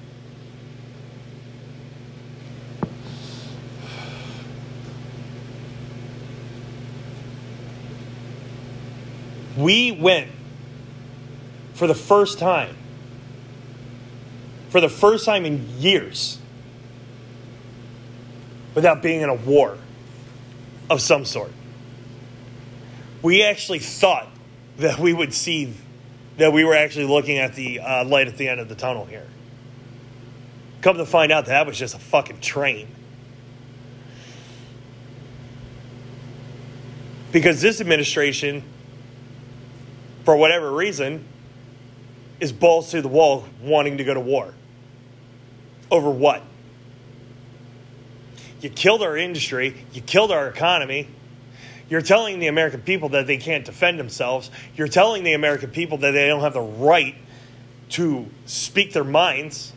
[9.64, 10.30] We went
[11.72, 12.76] for the first time,
[14.68, 16.38] for the first time in years,
[18.74, 19.78] without being in a war
[20.90, 21.50] of some sort.
[23.22, 24.28] We actually thought
[24.76, 25.72] that we would see
[26.36, 29.06] that we were actually looking at the uh, light at the end of the tunnel
[29.06, 29.26] here.
[30.82, 32.86] Come to find out, that was just a fucking train.
[37.32, 38.62] Because this administration
[40.24, 41.24] for whatever reason,
[42.40, 44.52] is balls to the wall wanting to go to war.
[45.90, 46.42] Over what?
[48.60, 51.08] You killed our industry, you killed our economy.
[51.90, 54.50] You're telling the American people that they can't defend themselves.
[54.74, 57.14] You're telling the American people that they don't have the right
[57.90, 59.74] to speak their minds.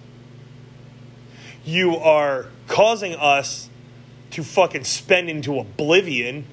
[1.65, 3.69] You are causing us
[4.31, 6.45] to fucking spend into oblivion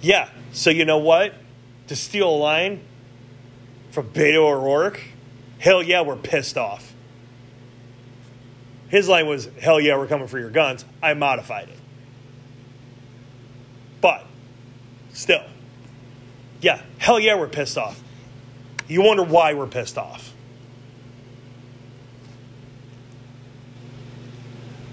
[0.00, 0.28] Yeah.
[0.52, 1.34] So you know what?
[1.88, 2.80] To steal a line
[3.90, 5.00] from Beto O'Rourke,
[5.58, 6.92] hell yeah, we're pissed off.
[8.88, 10.84] His line was, hell yeah, we're coming for your guns.
[11.02, 11.78] I modified it.
[14.00, 14.24] But
[15.12, 15.44] still,
[16.60, 18.02] yeah, hell yeah, we're pissed off.
[18.88, 20.32] You wonder why we're pissed off.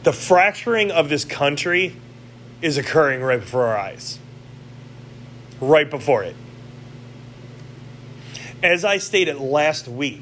[0.04, 1.96] The fracturing of this country
[2.62, 4.20] is occurring right before our eyes
[5.62, 6.36] right before it.
[8.64, 10.22] As I stated last week,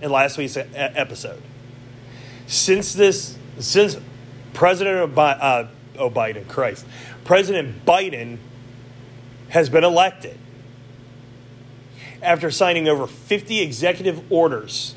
[0.00, 1.40] in last week's episode,
[2.46, 3.96] since this, since
[4.52, 5.68] President Bi- uh,
[5.98, 6.84] oh Biden, Christ,
[7.24, 8.38] President Biden
[9.50, 10.38] has been elected
[12.22, 14.94] after signing over 50 executive orders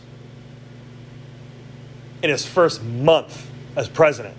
[2.22, 4.36] in his first month as president.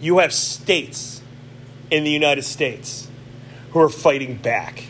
[0.00, 1.22] You have states
[1.90, 3.08] in the United States
[3.70, 4.84] who are fighting back.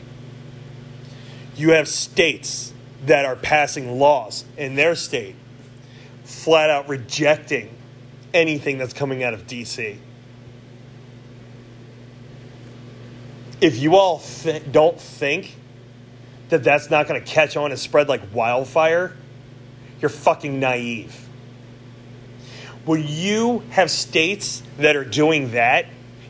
[1.56, 2.72] You have states
[3.06, 5.36] that are passing laws in their state
[6.24, 7.70] flat out rejecting
[8.34, 9.98] anything that's coming out of DC.
[13.60, 15.56] If you all th- don't think
[16.50, 19.16] that that's not going to catch on and spread like wildfire,
[20.00, 21.26] you're fucking naive.
[22.84, 25.86] When you have states that are doing that,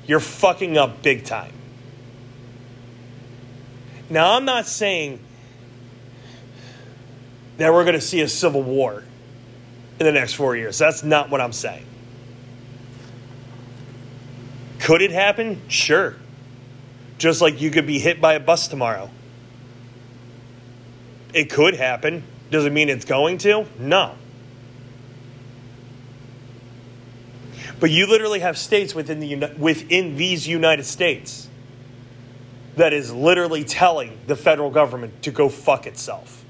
[0.06, 1.52] you're fucking up big time.
[4.08, 5.18] Now, I'm not saying
[7.56, 9.02] that we're going to see a civil war
[9.98, 10.78] in the next four years.
[10.78, 11.86] That's not what I'm saying.
[14.78, 15.60] Could it happen?
[15.68, 16.14] Sure.
[17.18, 19.10] Just like you could be hit by a bus tomorrow.
[21.34, 22.22] It could happen.
[22.50, 23.66] Does it mean it's going to?
[23.78, 24.14] No.
[27.78, 31.48] But you literally have states within the within these United States
[32.76, 36.44] that is literally telling the federal government to go fuck itself.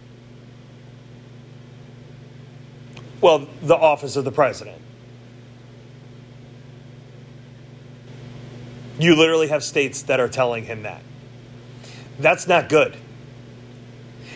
[3.20, 4.81] Well, the office of the president.
[8.99, 11.03] You literally have states that are telling him that.
[12.18, 12.97] That's not good.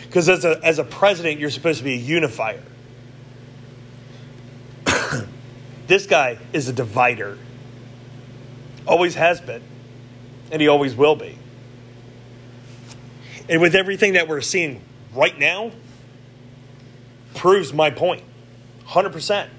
[0.03, 2.61] Because as a, as a president, you're supposed to be a unifier.
[5.91, 7.37] This guy is a divider.
[8.87, 9.61] Always has been.
[10.49, 11.37] And he always will be.
[13.49, 14.81] And with everything that we're seeing
[15.13, 15.71] right now,
[17.35, 18.23] proves my point.
[18.87, 19.49] 100%.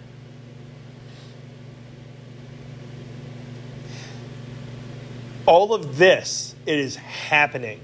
[5.45, 7.79] All of this it is happening.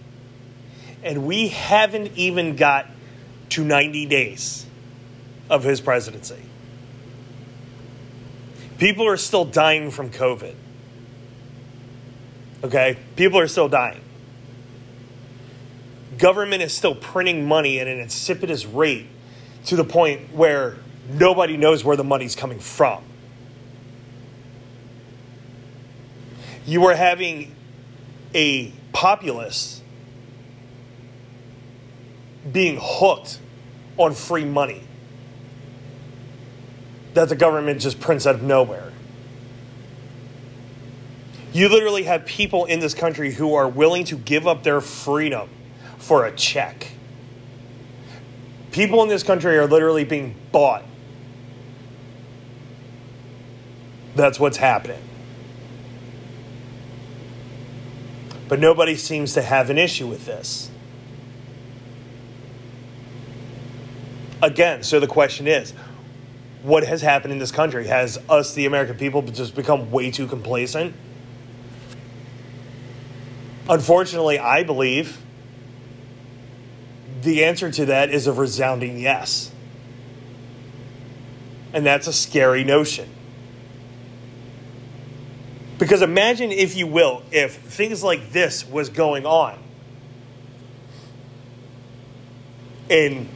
[1.03, 2.86] And we haven't even got
[3.51, 4.64] to 90 days
[5.51, 6.47] of his presidency.
[8.78, 10.54] People are still dying from COVID.
[12.62, 12.96] Okay?
[13.16, 14.00] People are still dying.
[16.16, 19.06] Government is still printing money at an insipidous rate
[19.66, 20.76] to the point where
[21.08, 23.02] nobody knows where the money's coming from.
[26.64, 27.54] You are having
[28.34, 29.80] a populace
[32.50, 33.38] being hooked
[33.96, 34.88] on free money
[37.18, 38.92] that the government just prints out of nowhere.
[41.52, 45.48] You literally have people in this country who are willing to give up their freedom
[45.98, 46.92] for a check.
[48.70, 50.84] People in this country are literally being bought.
[54.14, 55.02] That's what's happening.
[58.46, 60.70] But nobody seems to have an issue with this.
[64.40, 65.74] Again, so the question is
[66.62, 67.86] what has happened in this country?
[67.86, 70.94] Has us, the American people, just become way too complacent?
[73.68, 75.18] Unfortunately, I believe
[77.22, 79.52] the answer to that is a resounding yes.
[81.72, 83.09] And that's a scary notion.
[85.78, 89.59] Because imagine, if you will, if things like this was going on
[92.88, 93.28] in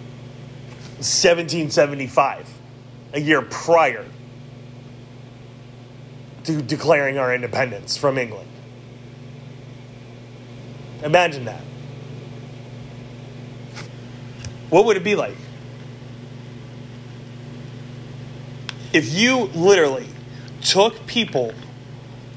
[0.98, 2.51] 1775,
[3.12, 4.04] a year prior
[6.44, 8.48] to declaring our independence from England.
[11.02, 11.62] Imagine that.
[14.70, 15.36] What would it be like?
[18.92, 20.08] If you literally
[20.62, 21.52] took people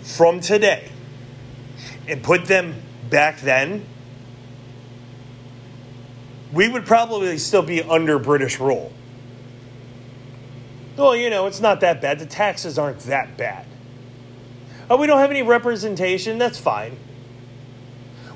[0.03, 0.89] from today
[2.07, 2.76] and put them
[3.09, 3.86] back then,
[6.53, 8.93] we would probably still be under British rule.
[10.97, 12.19] Well, you know, it's not that bad.
[12.19, 13.65] The taxes aren't that bad.
[14.89, 16.37] Oh, we don't have any representation.
[16.37, 16.97] That's fine.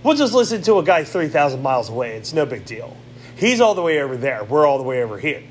[0.04, 2.16] We'll just listen to a guy 3,000 miles away.
[2.16, 2.96] It's no big deal.
[3.36, 4.44] He's all the way over there.
[4.44, 5.44] We're all the way over here.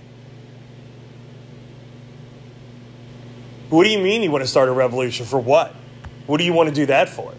[3.71, 5.27] What do you mean you want to start a revolution?
[5.27, 5.75] For what?
[6.27, 7.33] What do you want to do that for?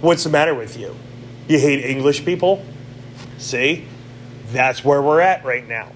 [0.00, 0.96] What's the matter with you?
[1.46, 2.64] You hate English people?
[3.38, 3.86] See?
[4.52, 5.92] That's where we're at right now.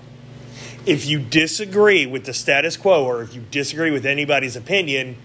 [0.84, 5.16] If you disagree with the status quo or if you disagree with anybody's opinion,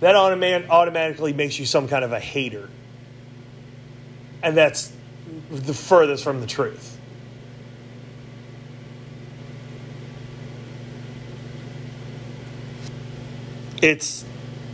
[0.00, 2.68] that automatically makes you some kind of a hater.
[4.42, 4.92] And that's
[5.50, 6.96] the furthest from the truth.
[13.80, 14.24] It's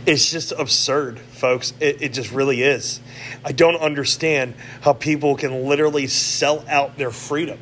[0.05, 1.73] it's just absurd, folks.
[1.79, 2.99] It, it just really is.
[3.43, 7.59] I don't understand how people can literally sell out their freedom.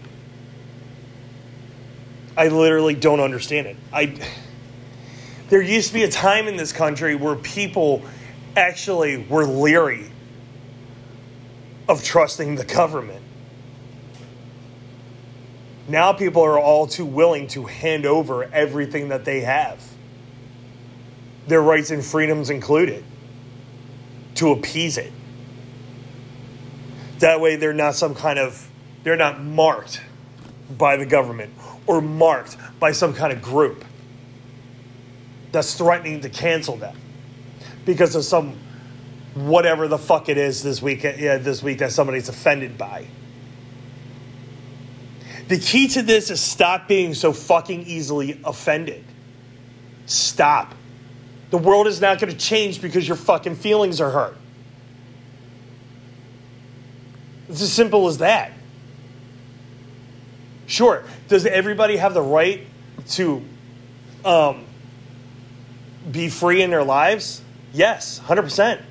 [2.36, 3.78] I literally don't understand it.
[3.92, 4.18] I
[5.50, 8.02] there used to be a time in this country where people
[8.56, 10.10] actually were leery
[11.88, 13.22] of trusting the government.
[15.88, 19.84] Now people are all too willing to hand over everything that they have,
[21.48, 23.04] their rights and freedoms included,
[24.36, 25.12] to appease it.
[27.20, 28.70] That way they're not some kind of,
[29.04, 30.02] they're not marked
[30.78, 31.54] by the government
[31.86, 33.86] or marked by some kind of group
[35.52, 36.98] that's threatening to cancel them
[37.86, 38.58] because of some
[39.36, 43.08] whatever the fuck it is this week yeah, this week that somebody's offended by.
[45.48, 49.04] The key to this is stop being so fucking easily offended.
[50.06, 50.74] Stop.
[51.54, 54.36] The world is not going to change because your fucking feelings are hurt.
[57.48, 58.54] It's as simple as that.
[60.66, 62.66] Sure, does everybody have the right
[63.10, 63.44] to
[64.26, 64.66] um,
[66.12, 67.44] be free in their lives?
[67.72, 68.82] Yes, 100%.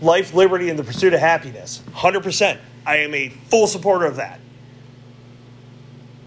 [0.00, 1.80] Life, liberty, and the pursuit of happiness.
[1.92, 2.58] 100%.
[2.84, 4.40] I am a full supporter of that.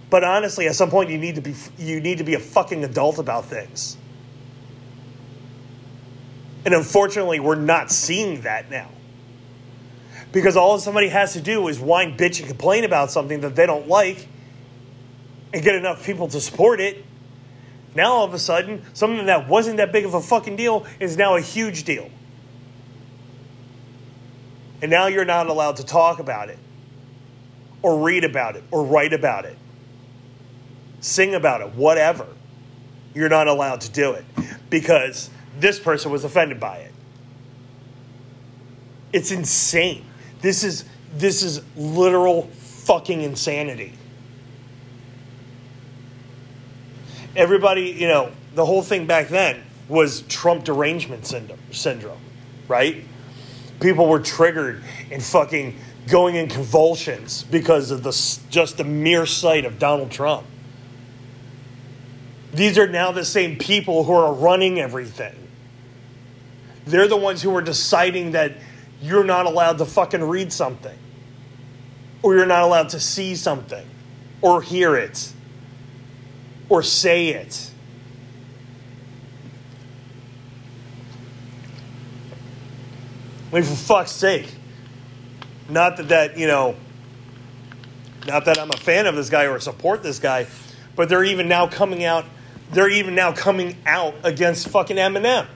[0.09, 2.83] But honestly, at some point you need to be you need to be a fucking
[2.83, 3.97] adult about things.
[6.65, 8.89] And unfortunately, we're not seeing that now.
[10.31, 13.65] Because all somebody has to do is whine, bitch, and complain about something that they
[13.65, 14.27] don't like
[15.53, 17.05] and get enough people to support it.
[17.93, 21.15] Now, all of a sudden, something that wasn't that big of a fucking deal is
[21.15, 22.09] now a huge deal.
[24.81, 26.59] And now you're not allowed to talk about it,
[27.81, 29.57] or read about it, or write about it,
[31.05, 32.25] sing about it, whatever.
[33.13, 34.25] You're not allowed to do it
[34.69, 35.29] because
[35.59, 36.91] this person was offended by it.
[39.13, 40.03] It's insane.
[40.41, 43.93] This is this is literal fucking insanity.
[47.35, 51.25] Everybody, you know, the whole thing back then was Trump derangement
[51.71, 52.19] syndrome,
[52.67, 53.03] right?
[53.79, 55.77] People were triggered and fucking
[56.07, 58.11] going in convulsions because of the
[58.49, 60.45] just the mere sight of Donald Trump.
[62.55, 65.35] These are now the same people who are running everything.
[66.85, 68.53] They're the ones who are deciding that
[69.01, 70.97] you're not allowed to fucking read something,
[72.21, 73.85] or you're not allowed to see something,
[74.41, 75.33] or hear it,
[76.69, 77.71] or say it.
[83.51, 84.49] I mean, for fuck's sake.
[85.67, 86.75] Not that that, you know,
[88.27, 90.47] not that I'm a fan of this guy or support this guy,
[90.95, 92.25] but they're even now coming out,
[92.71, 95.47] they're even now coming out against fucking Eminem.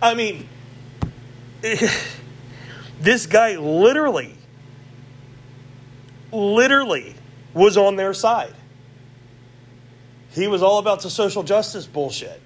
[0.00, 0.48] I mean,
[3.00, 4.34] this guy literally,
[6.32, 7.14] literally
[7.54, 8.54] was on their side.
[10.30, 12.40] He was all about the social justice bullshit.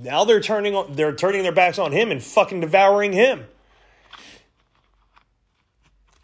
[0.00, 3.46] Now they're turning on, they're turning their backs on him and fucking devouring him.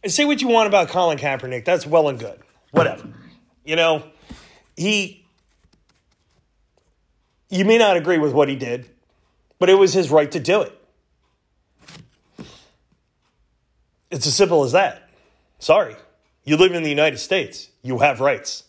[0.02, 2.40] And say what you want about Colin Kaepernick, that's well and good.
[2.70, 3.08] Whatever.
[3.64, 4.04] You know,
[4.76, 5.20] he
[7.50, 8.88] you may not agree with what he did,
[9.58, 10.76] but it was his right to do it.
[14.10, 15.08] It's as simple as that.
[15.58, 15.96] Sorry.
[16.44, 18.64] You live in the United States, you have rights.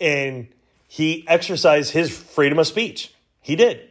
[0.00, 0.48] And
[0.88, 3.14] he exercised his freedom of speech.
[3.40, 3.88] He did.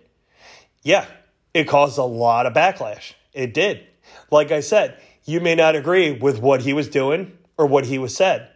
[0.83, 1.05] Yeah,
[1.53, 3.13] it caused a lot of backlash.
[3.33, 3.85] It did.
[4.31, 4.99] Like I said,
[5.29, 8.49] you may not agree with what he was doing or what he was said,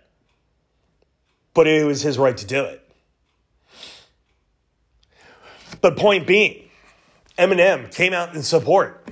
[1.53, 2.79] but it was his right to do it.
[5.81, 6.69] But point being,
[7.37, 9.07] Eminem came out in support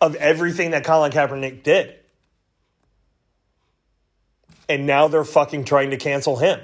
[0.00, 1.94] of everything that Colin Kaepernick did.
[4.68, 6.60] And now they're fucking trying to cancel him.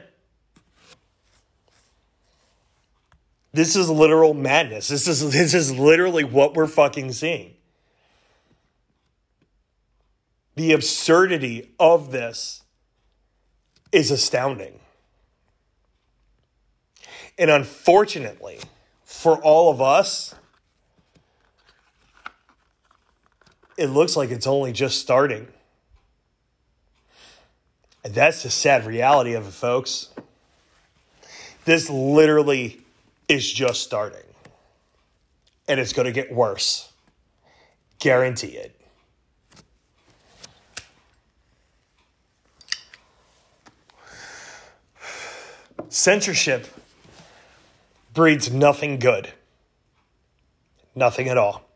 [3.53, 4.89] This is literal madness.
[4.89, 7.55] This is this is literally what we're fucking seeing.
[10.55, 12.63] The absurdity of this
[13.91, 14.79] is astounding.
[17.39, 18.59] And unfortunately,
[19.05, 20.35] for all of us,
[23.77, 25.49] it looks like it's only just starting.
[28.05, 30.09] And that's the sad reality of it, folks.
[31.65, 32.81] This literally
[33.29, 34.19] is just starting.
[35.69, 36.93] And it's going to get worse.
[37.99, 38.82] Guarantee it.
[45.93, 46.69] Censorship
[48.15, 49.31] breeds nothing good.
[50.95, 51.69] Nothing at all.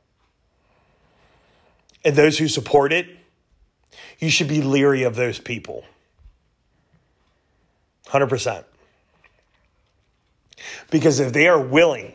[2.03, 3.15] And those who support it,
[4.19, 5.85] you should be leery of those people.
[8.07, 8.65] 100%.
[10.91, 12.15] Because if they are willing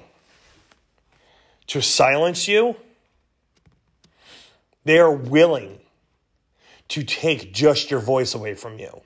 [1.68, 2.78] to silence you,
[4.86, 5.80] they are willing
[6.88, 9.02] to take just your voice away from you.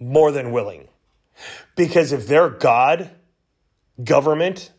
[0.00, 0.88] More than willing.
[1.76, 3.10] Because if their God,
[4.02, 4.70] government,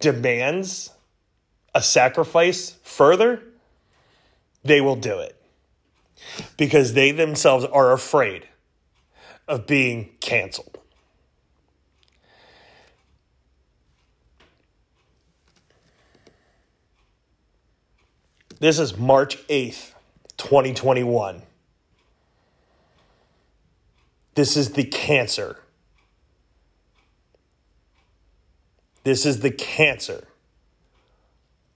[0.00, 0.90] demands
[1.74, 3.42] a sacrifice further,
[4.64, 5.36] they will do it.
[6.56, 8.46] Because they themselves are afraid
[9.48, 10.78] of being canceled.
[18.60, 19.92] This is March 8th,
[20.36, 21.42] 2021.
[24.34, 25.58] This is the cancer.
[29.04, 30.28] This is the cancer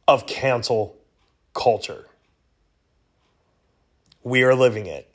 [0.09, 0.97] of cancel
[1.53, 2.07] culture.
[4.23, 5.13] We are living it.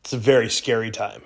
[0.00, 1.22] It's a very scary time.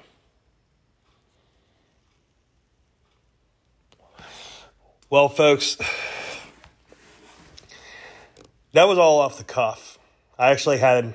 [5.10, 5.76] Well, folks,
[8.72, 9.98] that was all off the cuff.
[10.40, 11.12] I actually had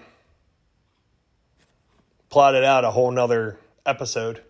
[2.29, 4.43] plotted out a whole nother episode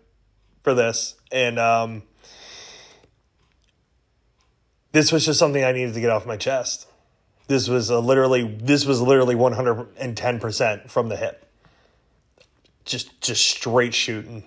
[0.62, 1.14] for this.
[1.32, 2.02] And um,
[4.92, 6.86] this was just something I needed to get off my chest.
[7.46, 11.48] This was literally this was literally 110% from the hip.
[12.84, 14.44] Just just straight shooting.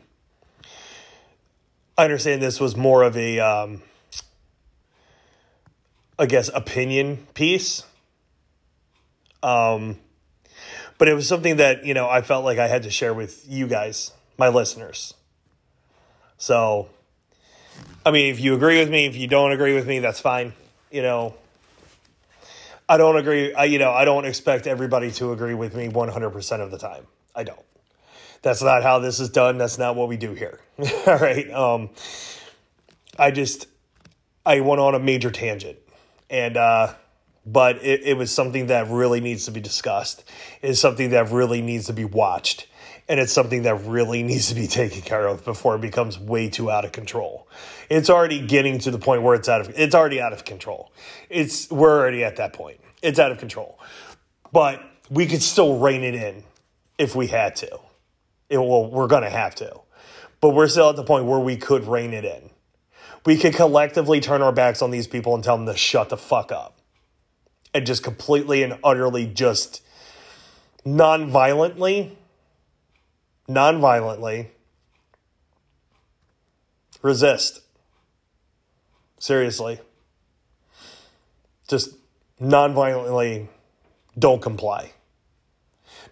[1.98, 3.82] I understand this was more of a um,
[6.20, 7.82] I guess opinion piece.
[9.42, 9.98] Um
[11.00, 13.46] but it was something that, you know, I felt like I had to share with
[13.48, 15.16] you guys, my listeners.
[16.38, 16.90] So,
[18.06, 20.54] I mean, if you agree with me, if you don't agree with me, that's fine.
[20.92, 21.36] You know,
[22.88, 23.54] I don't agree.
[23.54, 27.08] I, you know, I don't expect everybody to agree with me 100% of the time.
[27.34, 27.66] I don't.
[28.42, 29.58] That's not how this is done.
[29.58, 30.60] That's not what we do here.
[31.08, 31.50] All right.
[31.52, 31.92] Um,
[33.18, 33.68] I just,
[34.46, 35.78] I went on a major tangent.
[36.30, 36.94] And, uh,
[37.46, 40.24] but it, it was something that really needs to be discussed.
[40.62, 42.68] It's something that really needs to be watched.
[43.08, 46.50] And it's something that really needs to be taken care of before it becomes way
[46.50, 47.48] too out of control.
[47.90, 50.92] It's already getting to the point where it's out of it's already out of control.
[51.30, 52.80] It's we're already at that point.
[53.02, 53.80] It's out of control.
[54.52, 56.44] But we could still rein it in
[56.98, 57.80] if we had to.
[58.50, 59.82] It, well, we're to have to.
[60.42, 62.50] But we're still at the point where we could rein it in.
[63.26, 66.18] We could collectively turn our backs on these people and tell them to shut the
[66.18, 66.79] fuck up
[67.74, 69.82] and just completely and utterly just
[70.86, 72.18] non-violently
[73.50, 74.52] non-violently
[77.02, 77.62] resist.
[79.18, 79.80] Seriously.
[81.68, 81.90] Just
[82.40, 83.50] non-violently
[84.18, 84.92] don't comply.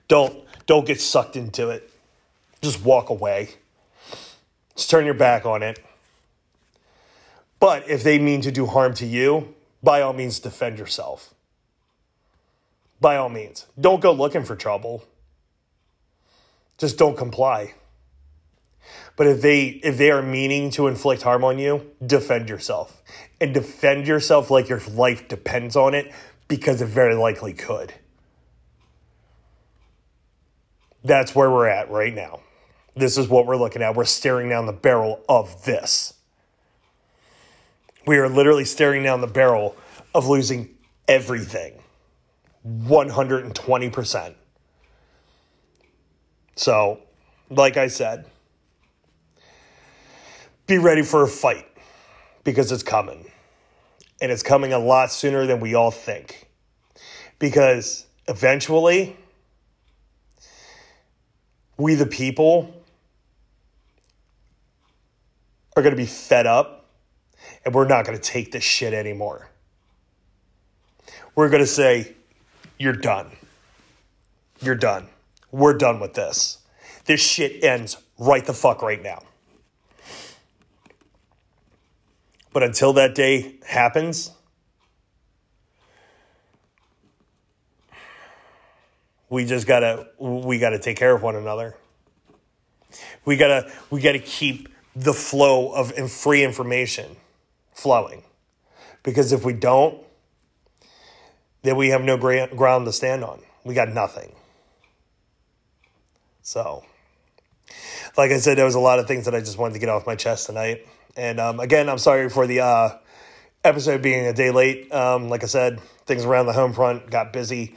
[0.08, 1.90] Don't don't get sucked into it.
[2.62, 3.50] Just walk away.
[4.76, 5.80] Just turn your back on it.
[7.60, 11.34] But if they mean to do harm to you by all means defend yourself
[13.00, 13.66] by all means.
[13.80, 15.04] Don't go looking for trouble.
[16.78, 17.74] Just don't comply.
[19.16, 23.02] But if they if they are meaning to inflict harm on you, defend yourself.
[23.42, 26.14] And defend yourself like your life depends on it
[26.48, 27.94] because it very likely could.
[31.04, 32.42] That's where we're at right now.
[32.96, 33.96] This is what we're looking at.
[33.96, 36.14] We're staring down the barrel of this.
[38.06, 39.76] We are literally staring down the barrel
[40.16, 40.76] of losing
[41.08, 41.82] everything.
[42.68, 44.36] 120%.
[46.56, 47.00] So,
[47.50, 48.26] like I said,
[50.66, 51.68] be ready for a fight
[52.44, 53.32] because it's coming.
[54.20, 56.50] And it's coming a lot sooner than we all think.
[57.40, 59.16] Because eventually,
[61.78, 62.74] we the people
[65.76, 66.90] are going to be fed up
[67.64, 69.50] and we're not going to take this shit anymore.
[71.36, 72.17] We're going to say,
[72.78, 73.32] you're done.
[74.62, 75.08] You're done.
[75.52, 76.60] We're done with this.
[77.06, 79.24] This shit ends right the fuck right now.
[82.54, 84.32] But until that day happens,
[89.30, 91.76] we just gotta we gotta take care of one another.
[93.26, 97.16] We gotta we gotta keep the flow of free information
[97.74, 98.24] flowing,
[99.04, 100.02] because if we don't,
[101.64, 103.42] then we have no ground to stand on.
[103.64, 104.34] We got nothing.
[106.42, 106.86] So,
[108.18, 109.90] like I said, there was a lot of things that I just wanted to get
[109.90, 110.88] off my chest tonight.
[111.18, 112.98] And um, again, I'm sorry for the uh,
[113.64, 114.92] episode being a day late.
[114.94, 117.76] Um, like I said, things around the home front got busy.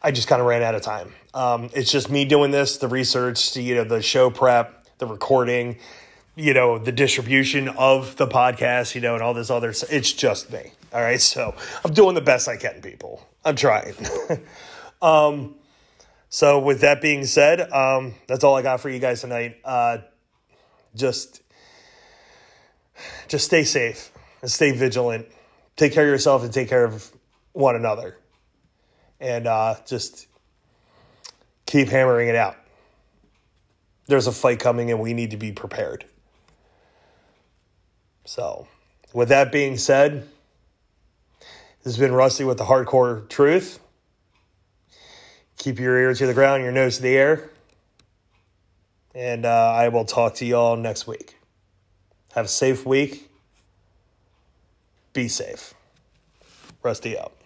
[0.00, 1.12] I just kind of ran out of time.
[1.34, 5.06] Um, it's just me doing this, the research, the, you know, the show prep, the
[5.06, 5.78] recording,
[6.38, 9.92] you know, the distribution of the podcast, you know, and all this other stuff.
[9.92, 10.70] It's just me.
[10.92, 11.20] All right.
[11.20, 11.52] So
[11.84, 13.26] I'm doing the best I can, people.
[13.44, 13.94] I'm trying.
[15.02, 15.56] um,
[16.28, 19.56] so with that being said, um, that's all I got for you guys tonight.
[19.64, 19.98] Uh,
[20.94, 21.42] just,
[23.26, 25.26] just stay safe and stay vigilant.
[25.76, 27.10] Take care of yourself and take care of
[27.52, 28.16] one another.
[29.18, 30.28] And uh, just
[31.66, 32.56] keep hammering it out.
[34.06, 36.04] There's a fight coming and we need to be prepared.
[38.28, 38.68] So,
[39.14, 40.28] with that being said,
[41.82, 43.80] this has been Rusty with the Hardcore Truth.
[45.56, 47.48] Keep your ear to the ground, your nose to the air.
[49.14, 51.38] And uh, I will talk to you all next week.
[52.34, 53.30] Have a safe week.
[55.14, 55.72] Be safe.
[56.82, 57.37] Rusty out.